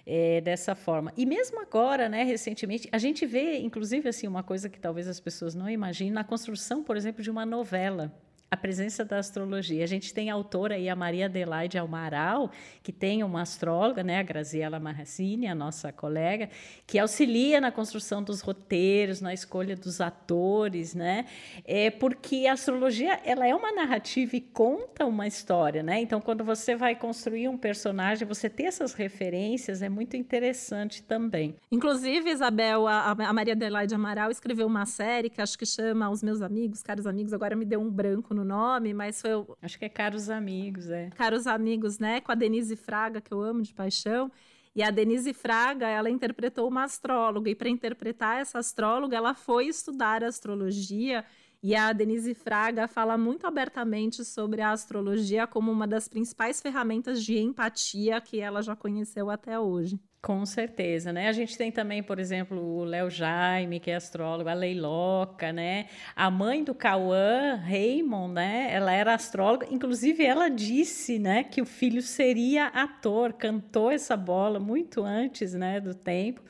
É, 0.06 0.42
dessa 0.42 0.74
forma. 0.74 1.14
E 1.16 1.24
mesmo 1.24 1.58
agora, 1.58 2.10
né, 2.10 2.24
recentemente, 2.24 2.86
a 2.92 2.98
gente 2.98 3.24
vê, 3.24 3.56
inclusive, 3.60 4.06
assim, 4.06 4.28
uma 4.28 4.42
coisa 4.42 4.68
que 4.68 4.78
talvez 4.78 5.08
as 5.08 5.18
pessoas 5.18 5.54
não 5.54 5.66
imaginem, 5.66 6.12
na 6.12 6.22
construção, 6.22 6.84
por 6.84 6.94
exemplo, 6.94 7.22
de 7.22 7.30
uma 7.30 7.46
novela 7.46 8.12
a 8.54 8.56
presença 8.56 9.04
da 9.04 9.18
astrologia. 9.18 9.82
A 9.82 9.86
gente 9.86 10.14
tem 10.14 10.30
a 10.30 10.34
autora 10.34 10.76
aí, 10.76 10.88
a 10.88 10.94
Maria 10.94 11.26
Adelaide 11.26 11.76
Almaral, 11.76 12.50
que 12.82 12.92
tem 12.92 13.22
uma 13.24 13.42
astróloga, 13.42 14.02
né, 14.02 14.18
a 14.18 14.22
Graziela 14.22 14.78
Marrassini, 14.78 15.48
a 15.48 15.54
nossa 15.54 15.92
colega, 15.92 16.48
que 16.86 16.98
auxilia 16.98 17.60
na 17.60 17.72
construção 17.72 18.22
dos 18.22 18.40
roteiros, 18.40 19.20
na 19.20 19.34
escolha 19.34 19.74
dos 19.74 20.00
atores, 20.00 20.94
né? 20.94 21.26
É 21.64 21.90
porque 21.90 22.46
a 22.46 22.52
astrologia, 22.52 23.20
ela 23.24 23.46
é 23.46 23.54
uma 23.54 23.72
narrativa 23.72 24.36
e 24.36 24.40
conta 24.40 25.04
uma 25.04 25.26
história, 25.26 25.82
né? 25.82 26.00
Então, 26.00 26.20
quando 26.20 26.44
você 26.44 26.76
vai 26.76 26.94
construir 26.94 27.48
um 27.48 27.58
personagem, 27.58 28.26
você 28.26 28.48
ter 28.48 28.64
essas 28.64 28.94
referências 28.94 29.82
é 29.82 29.88
muito 29.88 30.16
interessante 30.16 31.02
também. 31.02 31.56
Inclusive, 31.72 32.30
Isabel, 32.30 32.86
a, 32.86 33.10
a 33.10 33.32
Maria 33.32 33.54
Adelaide 33.54 33.94
Amaral 33.94 34.30
escreveu 34.30 34.66
uma 34.68 34.86
série 34.86 35.28
que 35.28 35.42
acho 35.42 35.58
que 35.58 35.66
chama 35.66 36.08
Os 36.08 36.22
Meus 36.22 36.40
Amigos, 36.40 36.82
Caros 36.82 37.06
Amigos, 37.06 37.32
agora 37.32 37.56
me 37.56 37.64
deu 37.64 37.80
um 37.80 37.90
branco 37.90 38.32
no 38.32 38.43
nome, 38.44 38.94
mas 38.94 39.20
foi. 39.20 39.34
O... 39.34 39.56
Acho 39.62 39.78
que 39.78 39.84
é 39.84 39.88
Caros 39.88 40.28
Amigos, 40.28 40.88
é. 40.90 41.10
Caros 41.10 41.46
Amigos, 41.46 41.98
né? 41.98 42.20
Com 42.20 42.32
a 42.32 42.34
Denise 42.34 42.76
Fraga, 42.76 43.20
que 43.20 43.32
eu 43.32 43.42
amo 43.42 43.62
de 43.62 43.72
paixão. 43.74 44.30
E 44.74 44.82
a 44.82 44.90
Denise 44.90 45.32
Fraga, 45.32 45.86
ela 45.86 46.10
interpretou 46.10 46.68
uma 46.68 46.84
astróloga, 46.84 47.48
e 47.48 47.54
para 47.54 47.68
interpretar 47.68 48.40
essa 48.40 48.58
astróloga, 48.58 49.16
ela 49.16 49.32
foi 49.32 49.66
estudar 49.66 50.24
astrologia. 50.24 51.24
E 51.62 51.74
a 51.74 51.92
Denise 51.92 52.34
Fraga 52.34 52.86
fala 52.86 53.16
muito 53.16 53.46
abertamente 53.46 54.24
sobre 54.24 54.60
a 54.60 54.72
astrologia 54.72 55.46
como 55.46 55.72
uma 55.72 55.86
das 55.86 56.08
principais 56.08 56.60
ferramentas 56.60 57.24
de 57.24 57.38
empatia 57.38 58.20
que 58.20 58.38
ela 58.38 58.60
já 58.62 58.76
conheceu 58.76 59.30
até 59.30 59.58
hoje. 59.58 59.98
Com 60.24 60.46
certeza, 60.46 61.12
né? 61.12 61.28
A 61.28 61.32
gente 61.32 61.54
tem 61.54 61.70
também, 61.70 62.02
por 62.02 62.18
exemplo, 62.18 62.58
o 62.58 62.82
Léo 62.82 63.10
Jaime, 63.10 63.78
que 63.78 63.90
é 63.90 63.96
astrólogo, 63.96 64.48
a 64.48 64.54
Leiloca, 64.54 65.52
né? 65.52 65.84
A 66.16 66.30
mãe 66.30 66.64
do 66.64 66.74
Cauã, 66.74 67.56
Raymond, 67.56 68.32
né? 68.32 68.70
Ela 68.72 68.90
era 68.90 69.12
astróloga, 69.12 69.66
inclusive 69.70 70.24
ela 70.24 70.48
disse, 70.48 71.18
né, 71.18 71.44
que 71.44 71.60
o 71.60 71.66
filho 71.66 72.00
seria 72.00 72.68
ator, 72.68 73.34
cantou 73.34 73.90
essa 73.90 74.16
bola 74.16 74.58
muito 74.58 75.04
antes, 75.04 75.52
né, 75.52 75.78
do 75.78 75.94
tempo 75.94 76.40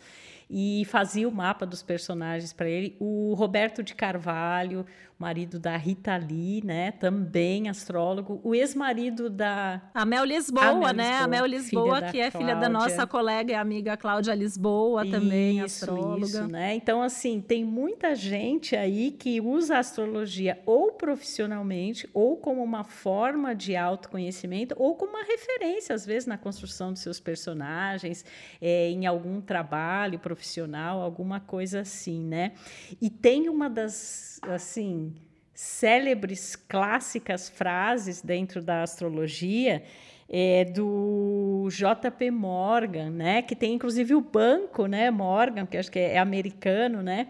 e 0.48 0.84
fazia 0.84 1.28
o 1.28 1.32
mapa 1.32 1.66
dos 1.66 1.82
personagens 1.82 2.52
para 2.52 2.68
ele. 2.68 2.96
O 3.00 3.34
Roberto 3.34 3.82
de 3.82 3.92
Carvalho, 3.92 4.86
marido 5.18 5.58
da 5.58 5.76
Rita 5.76 6.16
Lee, 6.16 6.62
né? 6.64 6.92
Também 6.92 7.68
astrólogo. 7.68 8.40
O 8.42 8.54
ex-marido 8.54 9.30
da. 9.30 9.80
A 9.94 10.04
Mel 10.04 10.24
Lisboa, 10.24 10.64
a 10.64 10.74
Mel 10.74 10.94
né? 10.94 11.04
Lisboa, 11.04 11.24
a 11.24 11.28
Mel 11.28 11.46
Lisboa, 11.46 12.02
que 12.02 12.20
é 12.20 12.30
filha 12.30 12.56
da 12.56 12.68
nossa 12.68 13.06
colega 13.06 13.52
e 13.52 13.54
amiga 13.54 13.96
Cláudia 13.96 14.34
Lisboa, 14.34 15.08
também 15.08 15.58
isso, 15.58 15.84
astróloga. 15.84 16.26
Isso, 16.26 16.48
né? 16.48 16.74
Então, 16.74 17.02
assim, 17.02 17.40
tem 17.40 17.64
muita 17.64 18.14
gente 18.14 18.74
aí 18.74 19.10
que 19.12 19.40
usa 19.40 19.76
a 19.76 19.78
astrologia 19.78 20.60
ou 20.66 20.92
profissionalmente, 20.92 22.08
ou 22.12 22.36
como 22.36 22.62
uma 22.62 22.84
forma 22.84 23.54
de 23.54 23.76
autoconhecimento, 23.76 24.74
ou 24.78 24.94
como 24.94 25.12
uma 25.12 25.24
referência, 25.24 25.94
às 25.94 26.04
vezes, 26.04 26.26
na 26.26 26.36
construção 26.36 26.92
dos 26.92 27.02
seus 27.02 27.20
personagens, 27.20 28.24
é, 28.60 28.90
em 28.90 29.06
algum 29.06 29.40
trabalho 29.40 30.18
profissional, 30.18 31.00
alguma 31.00 31.40
coisa 31.40 31.80
assim, 31.80 32.20
né? 32.20 32.52
E 33.00 33.08
tem 33.08 33.48
uma 33.48 33.70
das, 33.70 34.40
assim, 34.42 35.13
célebres, 35.54 36.56
clássicas 36.56 37.48
frases 37.48 38.20
dentro 38.20 38.60
da 38.60 38.82
astrologia 38.82 39.82
é, 40.28 40.64
do 40.64 41.68
JP 41.70 42.30
Morgan, 42.30 43.10
né? 43.10 43.42
Que 43.42 43.54
tem 43.54 43.74
inclusive 43.74 44.14
o 44.14 44.20
banco, 44.20 44.86
né? 44.86 45.10
Morgan, 45.10 45.66
que 45.66 45.76
acho 45.76 45.90
que 45.90 45.98
é, 45.98 46.18
americano, 46.18 47.02
né? 47.02 47.28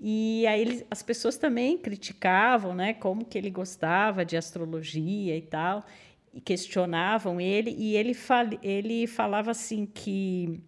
E 0.00 0.46
aí 0.46 0.60
ele, 0.60 0.86
as 0.90 1.02
pessoas 1.02 1.36
também 1.36 1.78
criticavam, 1.78 2.74
né? 2.74 2.94
Como 2.94 3.24
que 3.24 3.38
ele 3.38 3.50
gostava 3.50 4.24
de 4.24 4.36
astrologia 4.36 5.36
e 5.36 5.42
tal, 5.42 5.84
e 6.32 6.40
questionavam 6.40 7.40
ele. 7.40 7.74
E 7.76 7.96
ele, 7.96 8.14
fal, 8.14 8.46
ele 8.62 9.06
falava 9.06 9.50
assim 9.50 9.86
que 9.86 10.60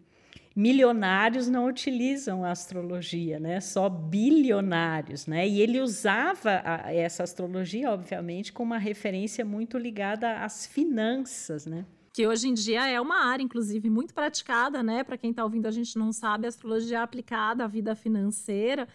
milionários 0.58 1.48
não 1.48 1.68
utilizam 1.68 2.44
a 2.44 2.50
astrologia, 2.50 3.38
né? 3.38 3.60
Só 3.60 3.88
bilionários, 3.88 5.24
né? 5.24 5.46
E 5.46 5.60
ele 5.60 5.80
usava 5.80 6.60
a, 6.64 6.92
essa 6.92 7.22
astrologia, 7.22 7.92
obviamente, 7.92 8.52
com 8.52 8.64
uma 8.64 8.76
referência 8.76 9.44
muito 9.44 9.78
ligada 9.78 10.42
às 10.42 10.66
finanças, 10.66 11.64
né? 11.64 11.86
que 12.12 12.26
hoje 12.26 12.48
em 12.48 12.54
dia 12.54 12.88
é 12.88 13.00
uma 13.00 13.26
área, 13.26 13.44
inclusive, 13.44 13.88
muito 13.88 14.12
praticada, 14.12 14.82
né? 14.82 15.04
Para 15.04 15.16
quem 15.16 15.30
está 15.30 15.44
ouvindo, 15.44 15.66
a 15.66 15.70
gente 15.70 15.96
não 15.96 16.10
sabe, 16.10 16.46
a 16.46 16.48
astrologia 16.48 16.98
é 16.98 17.00
aplicada 17.00 17.62
à 17.62 17.68
vida 17.68 17.94
financeira. 17.94 18.88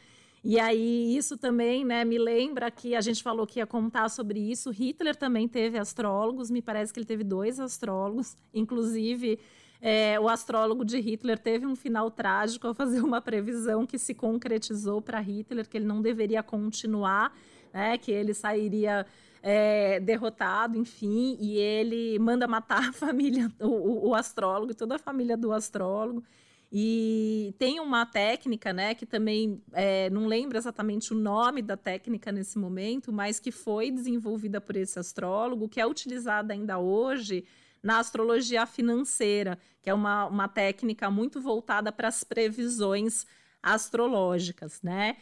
E 0.44 0.60
aí, 0.60 1.16
isso 1.16 1.38
também 1.38 1.86
né, 1.86 2.04
me 2.04 2.18
lembra 2.18 2.70
que 2.70 2.94
a 2.94 3.00
gente 3.00 3.24
falou 3.24 3.48
que 3.48 3.60
ia 3.60 3.66
contar 3.66 4.10
sobre 4.10 4.42
isso. 4.52 4.70
Hitler 4.70 5.16
também 5.16 5.48
teve 5.48 5.78
astrólogos, 5.78 6.52
me 6.52 6.62
parece 6.62 6.92
que 6.92 7.00
ele 7.00 7.06
teve 7.06 7.24
dois 7.24 7.62
astrólogos, 7.62 8.36
inclusive 8.54 9.40
é, 9.86 10.18
o 10.18 10.30
astrólogo 10.30 10.86
de 10.86 10.98
Hitler 10.98 11.38
teve 11.38 11.66
um 11.66 11.76
final 11.76 12.10
trágico 12.10 12.66
ao 12.66 12.74
fazer 12.74 13.02
uma 13.02 13.20
previsão 13.20 13.86
que 13.86 14.00
se 14.00 14.14
concretizou 14.14 15.02
para 15.02 15.20
Hitler, 15.20 15.68
que 15.68 15.76
ele 15.76 15.86
não 15.86 16.02
deveria 16.02 16.42
continuar, 16.42 17.38
né, 17.74 17.98
que 17.98 18.10
ele 18.10 18.34
sairia 18.34 19.06
é, 19.42 20.00
derrotado, 20.00 20.78
enfim, 20.78 21.38
e 21.38 21.58
ele 21.58 22.18
manda 22.18 22.48
matar 22.48 22.88
a 22.88 22.94
família, 22.94 23.52
o, 23.60 24.08
o 24.08 24.16
astrólogo, 24.16 24.74
toda 24.74 24.96
a 24.96 25.00
família 25.00 25.36
do 25.36 25.52
astrólogo. 25.52 26.24
E 26.72 27.54
tem 27.60 27.82
uma 27.82 28.06
técnica, 28.06 28.72
né, 28.72 28.96
que 28.96 29.06
também 29.06 29.62
é, 29.74 30.10
não 30.10 30.28
lembro 30.28 30.58
exatamente 30.58 31.12
o 31.12 31.16
nome 31.18 31.62
da 31.62 31.76
técnica 31.76 32.32
nesse 32.32 32.58
momento, 32.58 33.12
mas 33.12 33.38
que 33.38 33.52
foi 33.52 33.92
desenvolvida 33.92 34.62
por 34.62 34.78
esse 34.78 34.98
astrólogo, 34.98 35.68
que 35.68 35.82
é 35.82 35.86
utilizada 35.86 36.54
ainda 36.54 36.80
hoje 36.80 37.44
na 37.84 38.00
astrologia 38.00 38.66
financeira, 38.66 39.60
que 39.82 39.90
é 39.90 39.94
uma, 39.94 40.26
uma 40.26 40.48
técnica 40.48 41.12
muito 41.12 41.42
voltada 41.42 41.92
para 41.92 42.08
as 42.08 42.24
previsões 42.24 43.28
astrológicas, 43.62 44.82
né? 44.82 45.18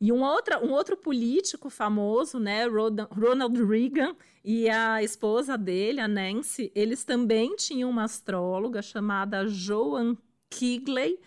E 0.00 0.10
um, 0.10 0.22
outra, 0.22 0.64
um 0.64 0.72
outro 0.72 0.96
político 0.96 1.68
famoso, 1.68 2.38
né, 2.38 2.64
Ronald 2.66 3.62
Reagan, 3.62 4.16
e 4.42 4.70
a 4.70 5.02
esposa 5.02 5.58
dele, 5.58 6.00
a 6.00 6.08
Nancy, 6.08 6.72
eles 6.74 7.04
também 7.04 7.54
tinham 7.54 7.90
uma 7.90 8.04
astróloga 8.04 8.80
chamada 8.80 9.46
Joan 9.46 10.16
Kigley, 10.48 11.20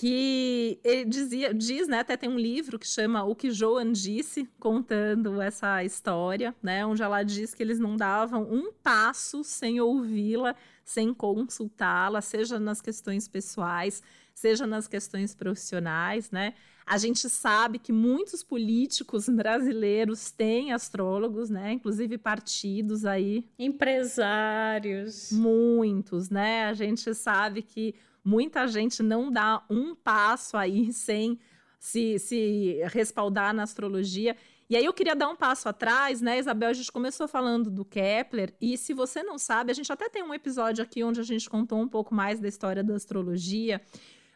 que 0.00 0.80
ele 0.82 1.04
dizia, 1.04 1.52
diz, 1.52 1.86
né, 1.86 1.98
até 1.98 2.16
tem 2.16 2.26
um 2.26 2.38
livro 2.38 2.78
que 2.78 2.88
chama 2.88 3.22
O 3.22 3.34
que 3.34 3.50
Joan 3.50 3.92
disse, 3.92 4.48
contando 4.58 5.42
essa 5.42 5.84
história, 5.84 6.56
né, 6.62 6.86
onde 6.86 7.02
ela 7.02 7.22
diz 7.22 7.52
que 7.52 7.62
eles 7.62 7.78
não 7.78 7.98
davam 7.98 8.50
um 8.50 8.72
passo 8.72 9.44
sem 9.44 9.78
ouvi-la, 9.78 10.56
sem 10.82 11.12
consultá-la, 11.12 12.22
seja 12.22 12.58
nas 12.58 12.80
questões 12.80 13.28
pessoais, 13.28 14.02
seja 14.34 14.66
nas 14.66 14.88
questões 14.88 15.34
profissionais, 15.34 16.30
né? 16.30 16.54
A 16.90 16.98
gente 16.98 17.28
sabe 17.28 17.78
que 17.78 17.92
muitos 17.92 18.42
políticos 18.42 19.28
brasileiros 19.28 20.32
têm 20.32 20.72
astrólogos, 20.72 21.48
né? 21.48 21.70
Inclusive 21.70 22.18
partidos 22.18 23.04
aí. 23.04 23.48
Empresários. 23.56 25.30
Muitos, 25.30 26.30
né? 26.30 26.64
A 26.64 26.74
gente 26.74 27.14
sabe 27.14 27.62
que 27.62 27.94
muita 28.24 28.66
gente 28.66 29.04
não 29.04 29.30
dá 29.30 29.62
um 29.70 29.94
passo 29.94 30.56
aí 30.56 30.92
sem 30.92 31.38
se, 31.78 32.18
se 32.18 32.80
respaldar 32.86 33.54
na 33.54 33.62
astrologia. 33.62 34.36
E 34.68 34.74
aí 34.74 34.84
eu 34.84 34.92
queria 34.92 35.14
dar 35.14 35.28
um 35.28 35.36
passo 35.36 35.68
atrás, 35.68 36.20
né, 36.20 36.40
Isabel? 36.40 36.70
A 36.70 36.72
gente 36.72 36.90
começou 36.90 37.28
falando 37.28 37.70
do 37.70 37.84
Kepler, 37.84 38.52
e 38.60 38.76
se 38.76 38.92
você 38.92 39.22
não 39.22 39.38
sabe, 39.38 39.70
a 39.70 39.74
gente 39.74 39.92
até 39.92 40.08
tem 40.08 40.24
um 40.24 40.34
episódio 40.34 40.82
aqui 40.82 41.04
onde 41.04 41.20
a 41.20 41.24
gente 41.24 41.48
contou 41.48 41.78
um 41.78 41.88
pouco 41.88 42.12
mais 42.12 42.40
da 42.40 42.48
história 42.48 42.82
da 42.82 42.96
astrologia. 42.96 43.80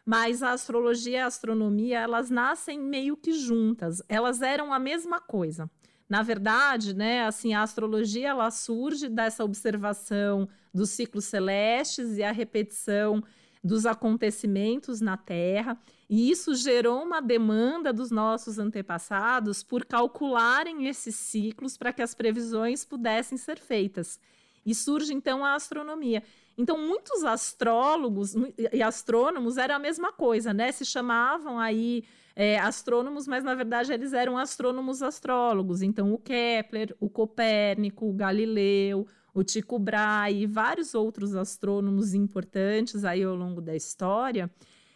Mas 0.05 0.43
a 0.43 0.51
astrologia 0.51 1.17
e 1.17 1.21
a 1.21 1.25
astronomia, 1.25 1.99
elas 1.99 2.29
nascem 2.29 2.79
meio 2.79 3.17
que 3.17 3.33
juntas. 3.33 4.03
Elas 4.07 4.41
eram 4.41 4.71
a 4.71 4.79
mesma 4.79 5.19
coisa. 5.19 5.69
Na 6.07 6.21
verdade, 6.21 6.93
né, 6.93 7.25
assim, 7.25 7.53
a 7.53 7.63
astrologia 7.63 8.29
ela 8.29 8.51
surge 8.51 9.09
dessa 9.09 9.43
observação 9.43 10.47
dos 10.71 10.91
ciclos 10.91 11.25
celestes 11.25 12.17
e 12.17 12.23
a 12.23 12.31
repetição 12.31 13.23
dos 13.63 13.87
acontecimentos 13.87 15.01
na 15.01 15.17
Terra, 15.17 15.75
e 16.07 16.29
isso 16.29 16.53
gerou 16.53 17.01
uma 17.01 17.19
demanda 17.19 17.91
dos 17.91 18.11
nossos 18.11 18.59
antepassados 18.59 19.63
por 19.63 19.83
calcularem 19.83 20.85
esses 20.85 21.15
ciclos 21.15 21.75
para 21.75 21.91
que 21.91 22.03
as 22.03 22.13
previsões 22.13 22.85
pudessem 22.85 23.39
ser 23.39 23.57
feitas. 23.57 24.19
E 24.63 24.75
surge 24.75 25.13
então 25.13 25.43
a 25.43 25.55
astronomia. 25.55 26.21
Então, 26.57 26.77
muitos 26.77 27.23
astrólogos 27.23 28.33
e 28.71 28.81
astrônomos 28.81 29.57
eram 29.57 29.75
a 29.75 29.79
mesma 29.79 30.11
coisa, 30.13 30.53
né? 30.53 30.71
Se 30.71 30.85
chamavam 30.85 31.59
aí 31.59 32.03
é, 32.35 32.57
astrônomos, 32.59 33.27
mas 33.27 33.43
na 33.43 33.55
verdade 33.55 33.93
eles 33.93 34.13
eram 34.13 34.37
astrônomos 34.37 35.01
astrólogos. 35.01 35.81
Então, 35.81 36.13
o 36.13 36.17
Kepler, 36.17 36.95
o 36.99 37.09
Copérnico, 37.09 38.09
o 38.09 38.13
Galileu, 38.13 39.07
o 39.33 39.43
Tycho 39.43 39.77
Brahe 39.77 40.43
e 40.43 40.47
vários 40.47 40.95
outros 40.95 41.35
astrônomos 41.35 42.13
importantes 42.13 43.03
aí 43.03 43.23
ao 43.23 43.35
longo 43.35 43.61
da 43.61 43.75
história, 43.75 44.49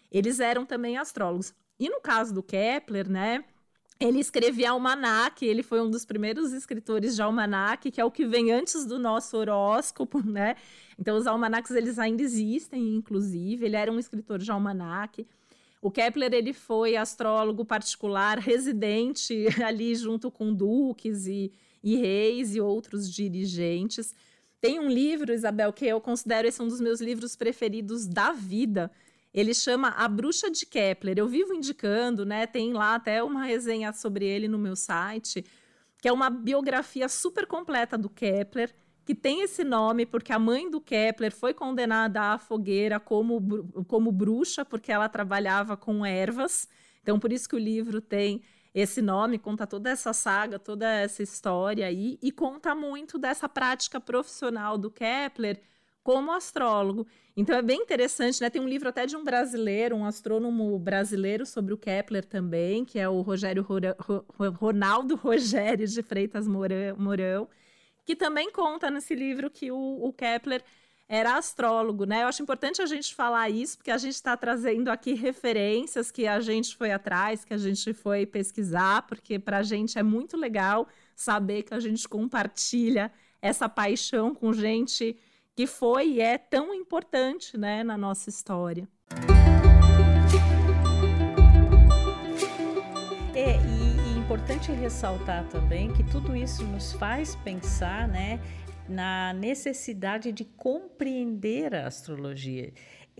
eles 0.09 0.39
eram 0.39 0.65
também 0.65 0.97
astrólogos. 0.97 1.53
E 1.77 1.89
no 1.89 1.99
caso 2.01 2.33
do 2.33 2.41
Kepler, 2.41 3.09
né? 3.09 3.43
Ele 4.01 4.19
escrevia 4.19 4.71
almanac, 4.71 5.45
ele 5.45 5.61
foi 5.61 5.81
um 5.81 5.91
dos 5.91 6.05
primeiros 6.05 6.53
escritores 6.53 7.17
de 7.17 7.21
almanac, 7.21 7.91
que 7.91 7.99
é 7.99 8.05
o 8.05 8.09
que 8.09 8.25
vem 8.25 8.49
antes 8.49 8.85
do 8.85 8.97
nosso 8.97 9.35
horóscopo, 9.35 10.23
né? 10.25 10.55
Então 10.97 11.17
os 11.17 11.27
almanacs 11.27 11.71
eles 11.71 11.99
ainda 11.99 12.23
existem, 12.23 12.95
inclusive, 12.95 13.65
ele 13.65 13.75
era 13.75 13.91
um 13.91 13.99
escritor 13.99 14.39
de 14.39 14.49
almanac. 14.49 15.27
O 15.81 15.91
Kepler 15.91 16.33
ele 16.33 16.53
foi 16.53 16.95
astrólogo 16.95 17.65
particular, 17.65 18.37
residente 18.37 19.47
ali 19.61 19.93
junto 19.95 20.31
com 20.31 20.53
duques 20.53 21.27
e, 21.27 21.51
e 21.83 21.97
reis 21.97 22.55
e 22.55 22.61
outros 22.61 23.13
dirigentes. 23.13 24.15
Tem 24.61 24.79
um 24.79 24.89
livro, 24.89 25.33
Isabel, 25.33 25.73
que 25.73 25.85
eu 25.85 25.99
considero 25.99 26.47
esse 26.47 26.61
um 26.61 26.67
dos 26.69 26.79
meus 26.79 27.01
livros 27.01 27.35
preferidos 27.35 28.07
da 28.07 28.31
vida, 28.31 28.89
ele 29.39 29.53
chama 29.53 29.89
A 29.89 30.07
Bruxa 30.07 30.49
de 30.49 30.65
Kepler. 30.65 31.17
Eu 31.17 31.27
vivo 31.27 31.53
indicando, 31.53 32.25
né? 32.25 32.45
Tem 32.45 32.73
lá 32.73 32.95
até 32.95 33.23
uma 33.23 33.43
resenha 33.43 33.93
sobre 33.93 34.25
ele 34.25 34.47
no 34.47 34.57
meu 34.57 34.75
site, 34.75 35.45
que 36.01 36.07
é 36.07 36.11
uma 36.11 36.29
biografia 36.29 37.07
super 37.07 37.45
completa 37.45 37.97
do 37.97 38.09
Kepler, 38.09 38.73
que 39.05 39.15
tem 39.15 39.41
esse 39.41 39.63
nome 39.63 40.05
porque 40.05 40.31
a 40.31 40.39
mãe 40.39 40.69
do 40.69 40.79
Kepler 40.81 41.31
foi 41.31 41.53
condenada 41.53 42.33
à 42.33 42.37
fogueira 42.37 42.99
como, 42.99 43.41
como 43.87 44.11
bruxa, 44.11 44.63
porque 44.65 44.91
ela 44.91 45.09
trabalhava 45.09 45.75
com 45.77 46.05
ervas. 46.05 46.67
Então, 47.01 47.19
por 47.19 47.31
isso 47.31 47.47
que 47.47 47.55
o 47.55 47.59
livro 47.59 48.01
tem 48.01 48.41
esse 48.73 49.01
nome, 49.01 49.39
conta 49.39 49.65
toda 49.65 49.89
essa 49.89 50.13
saga, 50.13 50.59
toda 50.59 50.87
essa 50.87 51.23
história 51.23 51.87
aí, 51.87 52.19
e 52.21 52.31
conta 52.31 52.75
muito 52.75 53.17
dessa 53.17 53.49
prática 53.49 53.99
profissional 53.99 54.77
do 54.77 54.91
Kepler 54.91 55.59
como 56.03 56.31
astrólogo. 56.31 57.05
Então 57.35 57.55
é 57.55 57.61
bem 57.61 57.81
interessante, 57.81 58.41
né? 58.41 58.49
Tem 58.49 58.61
um 58.61 58.67
livro 58.67 58.89
até 58.89 59.05
de 59.05 59.15
um 59.15 59.23
brasileiro, 59.23 59.95
um 59.95 60.05
astrônomo 60.05 60.77
brasileiro 60.77 61.45
sobre 61.45 61.73
o 61.73 61.77
Kepler 61.77 62.25
também, 62.25 62.83
que 62.83 62.99
é 62.99 63.07
o 63.07 63.21
Rogério 63.21 63.65
Ronaldo 64.59 65.15
Rogério 65.15 65.87
de 65.87 66.01
Freitas 66.01 66.47
Mourão, 66.47 67.47
que 68.05 68.15
também 68.15 68.51
conta 68.51 68.89
nesse 68.89 69.15
livro 69.15 69.49
que 69.49 69.71
o, 69.71 69.77
o 69.77 70.11
Kepler 70.11 70.63
era 71.07 71.37
astrólogo, 71.37 72.05
né? 72.05 72.21
Eu 72.21 72.27
acho 72.27 72.43
importante 72.43 72.83
a 72.83 72.85
gente 72.85 73.15
falar 73.15 73.49
isso, 73.49 73.77
porque 73.77 73.89
a 73.89 73.97
gente 73.97 74.13
está 74.13 74.37
trazendo 74.37 74.89
aqui 74.89 75.13
referências 75.13 76.11
que 76.11 76.27
a 76.27 76.39
gente 76.39 76.75
foi 76.75 76.91
atrás, 76.91 77.43
que 77.43 77.53
a 77.53 77.57
gente 77.57 77.93
foi 77.93 78.27
pesquisar, 78.27 79.01
porque 79.07 79.39
para 79.39 79.57
a 79.57 79.63
gente 79.63 79.97
é 79.97 80.03
muito 80.03 80.37
legal 80.37 80.87
saber 81.15 81.63
que 81.63 81.73
a 81.73 81.79
gente 81.79 82.07
compartilha 82.07 83.11
essa 83.41 83.67
paixão 83.67 84.35
com 84.35 84.53
gente 84.53 85.17
que 85.59 85.67
foi 85.67 86.07
e 86.07 86.21
é 86.21 86.37
tão 86.37 86.73
importante 86.73 87.57
né, 87.57 87.83
na 87.83 87.97
nossa 87.97 88.29
história. 88.29 88.87
É, 93.35 93.57
e, 93.57 94.15
e 94.15 94.17
importante 94.17 94.71
ressaltar 94.71 95.45
também 95.49 95.91
que 95.91 96.01
tudo 96.01 96.33
isso 96.33 96.63
nos 96.63 96.93
faz 96.93 97.35
pensar 97.35 98.07
né, 98.07 98.39
na 98.87 99.33
necessidade 99.33 100.31
de 100.31 100.45
compreender 100.45 101.75
a 101.75 101.87
astrologia. 101.87 102.71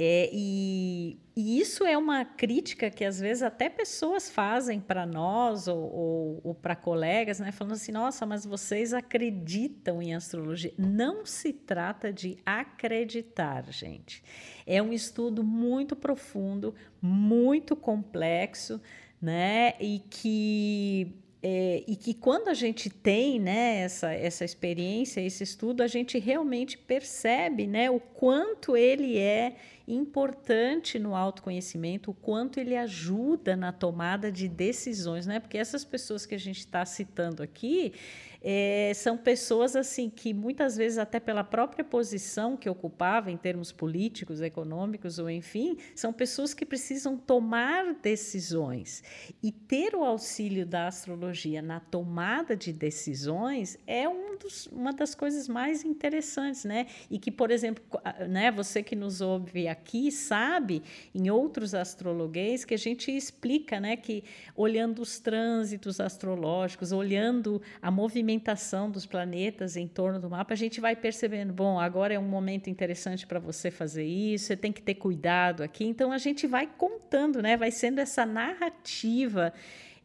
É, 0.02 0.30
e, 0.32 1.20
e, 1.36 1.60
isso 1.60 1.84
é 1.84 1.98
uma 1.98 2.24
crítica 2.24 2.90
que 2.90 3.04
às 3.04 3.20
vezes 3.20 3.44
até 3.44 3.68
pessoas 3.68 4.30
fazem 4.30 4.80
para 4.80 5.06
nós 5.06 5.68
ou, 5.68 5.78
ou, 5.78 6.42
ou 6.42 6.56
para 6.56 6.74
colegas, 6.74 7.42
né? 7.42 7.52
Falando 7.52 7.74
assim, 7.74 7.92
nossa, 7.92 8.26
mas 8.26 8.46
vocês 8.46 8.94
acreditam 8.94 10.02
em 10.02 10.16
astrologia. 10.16 10.74
Não 10.78 11.26
se 11.26 11.52
trata 11.52 12.14
de 12.14 12.38
acreditar, 12.46 13.66
gente. 13.74 14.24
É 14.66 14.82
um 14.82 14.94
estudo 14.94 15.44
muito 15.44 15.98
profundo, 15.98 16.74
muito 17.02 17.76
complexo, 17.76 18.82
né? 19.22 19.74
E 19.82 20.00
que 20.10 21.14
é, 21.42 21.84
e 21.88 21.96
que 21.96 22.14
quando 22.14 22.50
a 22.50 22.54
gente 22.54 22.90
tem 22.90 23.40
né, 23.40 23.80
essa, 23.80 24.12
essa 24.12 24.44
experiência, 24.44 25.22
esse 25.22 25.44
estudo, 25.44 25.82
a 25.82 25.88
gente 25.88 26.20
realmente 26.20 26.78
percebe 26.78 27.66
né, 27.66 27.90
o 27.90 28.00
quanto 28.00 28.76
ele 28.76 29.18
é 29.18 29.56
importante 29.94 31.00
no 31.00 31.16
autoconhecimento, 31.16 32.12
o 32.12 32.14
quanto 32.14 32.60
ele 32.60 32.76
ajuda 32.76 33.56
na 33.56 33.72
tomada 33.72 34.32
de 34.32 34.48
decisões, 34.48 35.26
né? 35.26 35.40
Porque 35.40 35.58
essas 35.58 35.84
pessoas 35.84 36.26
que 36.26 36.36
a 36.36 36.40
gente 36.40 36.60
está 36.60 36.86
citando 36.86 37.42
aqui, 37.42 37.94
é, 38.42 38.94
são 38.96 39.18
pessoas 39.18 39.76
assim 39.76 40.10
que 40.10 40.34
muitas 40.34 40.78
vezes 40.78 40.98
até 40.98 41.20
pela 41.20 41.44
própria 41.44 41.84
posição 41.84 42.56
que 42.56 42.70
ocupava 42.70 43.30
em 43.32 43.38
termos 43.38 43.72
políticos, 43.72 44.42
econômicos 44.42 45.20
ou 45.20 45.30
enfim, 45.30 45.78
são 45.94 46.14
pessoas 46.14 46.54
que 46.54 46.66
precisam 46.66 47.18
tomar 47.18 47.94
decisões 47.96 49.04
e 49.44 49.52
ter 49.52 49.94
o 49.96 50.04
auxílio 50.04 50.66
da 50.66 50.88
astrologia 50.88 51.62
na 51.62 51.80
tomada 51.80 52.56
de 52.56 52.72
decisões 52.72 53.78
é 53.86 54.08
um 54.08 54.38
dos, 54.38 54.68
uma 54.68 54.94
das 54.94 55.14
coisas 55.14 55.48
mais 55.48 55.84
interessantes, 55.84 56.64
né? 56.64 56.88
E 57.10 57.20
que, 57.20 57.32
por 57.32 57.52
exemplo, 57.52 57.84
né, 58.30 58.52
você 58.52 58.82
que 58.82 58.96
nos 58.96 59.20
ouve 59.22 59.68
aqui 59.68 59.79
sabe 60.12 60.84
em 61.14 61.30
outros 61.30 61.74
astrologuês 61.74 62.66
que 62.66 62.74
a 62.74 62.78
gente 62.78 63.12
explica, 63.16 63.80
né, 63.80 63.96
que 63.96 64.24
olhando 64.56 65.02
os 65.02 65.20
trânsitos 65.20 66.00
astrológicos, 66.00 66.92
olhando 66.92 67.62
a 67.82 67.90
movimentação 67.90 68.90
dos 68.90 69.06
planetas 69.06 69.76
em 69.76 69.88
torno 69.88 70.20
do 70.20 70.30
mapa, 70.30 70.54
a 70.54 70.58
gente 70.58 70.80
vai 70.80 70.96
percebendo, 70.96 71.54
bom, 71.54 71.80
agora 71.80 72.14
é 72.14 72.20
um 72.20 72.28
momento 72.28 72.70
interessante 72.70 73.26
para 73.26 73.40
você 73.40 73.72
fazer 73.72 74.06
isso, 74.06 74.46
você 74.46 74.58
tem 74.58 74.72
que 74.72 74.82
ter 74.82 74.96
cuidado 74.96 75.64
aqui. 75.64 75.86
Então 75.86 76.12
a 76.12 76.18
gente 76.18 76.46
vai 76.48 76.68
contando, 76.68 77.42
né? 77.42 77.58
Vai 77.58 77.72
sendo 77.72 78.00
essa 78.00 78.26
narrativa 78.26 79.54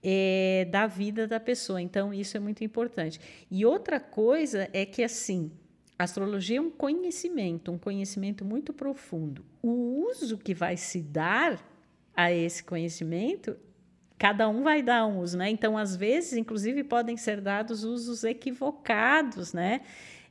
é, 0.02 0.66
da 0.70 0.87
vida 0.87 1.26
da 1.26 1.40
pessoa. 1.40 1.80
Então 1.80 2.12
isso 2.12 2.37
é 2.37 2.40
muito 2.40 2.62
importante. 2.62 3.18
E 3.50 3.64
outra 3.64 3.98
coisa 3.98 4.68
é 4.72 4.84
que 4.84 5.02
assim, 5.02 5.50
astrologia 5.98 6.59
é 6.59 6.61
um 6.61 6.70
conhecimento, 6.70 7.70
um 7.70 7.78
conhecimento 7.78 8.44
muito 8.44 8.72
profundo. 8.72 9.44
O 9.62 10.07
uso 10.11 10.38
que 10.38 10.54
vai 10.54 10.76
se 10.76 11.00
dar 11.00 11.62
a 12.16 12.33
esse 12.33 12.62
conhecimento 12.62 13.57
cada 14.18 14.48
um 14.48 14.62
vai 14.62 14.83
dar 14.83 15.07
um 15.07 15.18
uso, 15.18 15.37
né? 15.37 15.50
Então, 15.50 15.76
às 15.76 15.96
vezes, 15.96 16.35
inclusive, 16.35 16.85
podem 16.85 17.16
ser 17.16 17.40
dados 17.40 17.85
usos 17.85 18.24
equivocados, 18.24 19.52
né? 19.52 19.80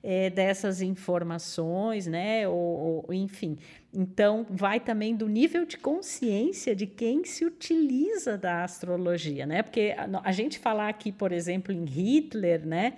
É, 0.02 0.30
dessas 0.30 0.82
informações, 0.82 2.08
né? 2.08 2.48
Ou, 2.48 3.06
ou, 3.08 3.14
enfim. 3.14 3.58
Então, 3.94 4.46
vai 4.50 4.80
também 4.80 5.16
do 5.16 5.30
nível 5.30 5.66
de 5.66 5.78
consciência 5.78 6.76
de 6.76 6.86
quem 6.86 7.24
se 7.24 7.46
utiliza 7.46 8.38
da 8.38 8.64
astrologia, 8.64 9.46
né? 9.46 9.62
Porque 9.62 9.94
a, 9.98 10.22
a 10.24 10.32
gente 10.32 10.60
falar 10.60 10.90
aqui, 10.90 11.12
por 11.12 11.32
exemplo, 11.32 11.72
em 11.72 11.86
Hitler, 11.86 12.66
né? 12.66 12.94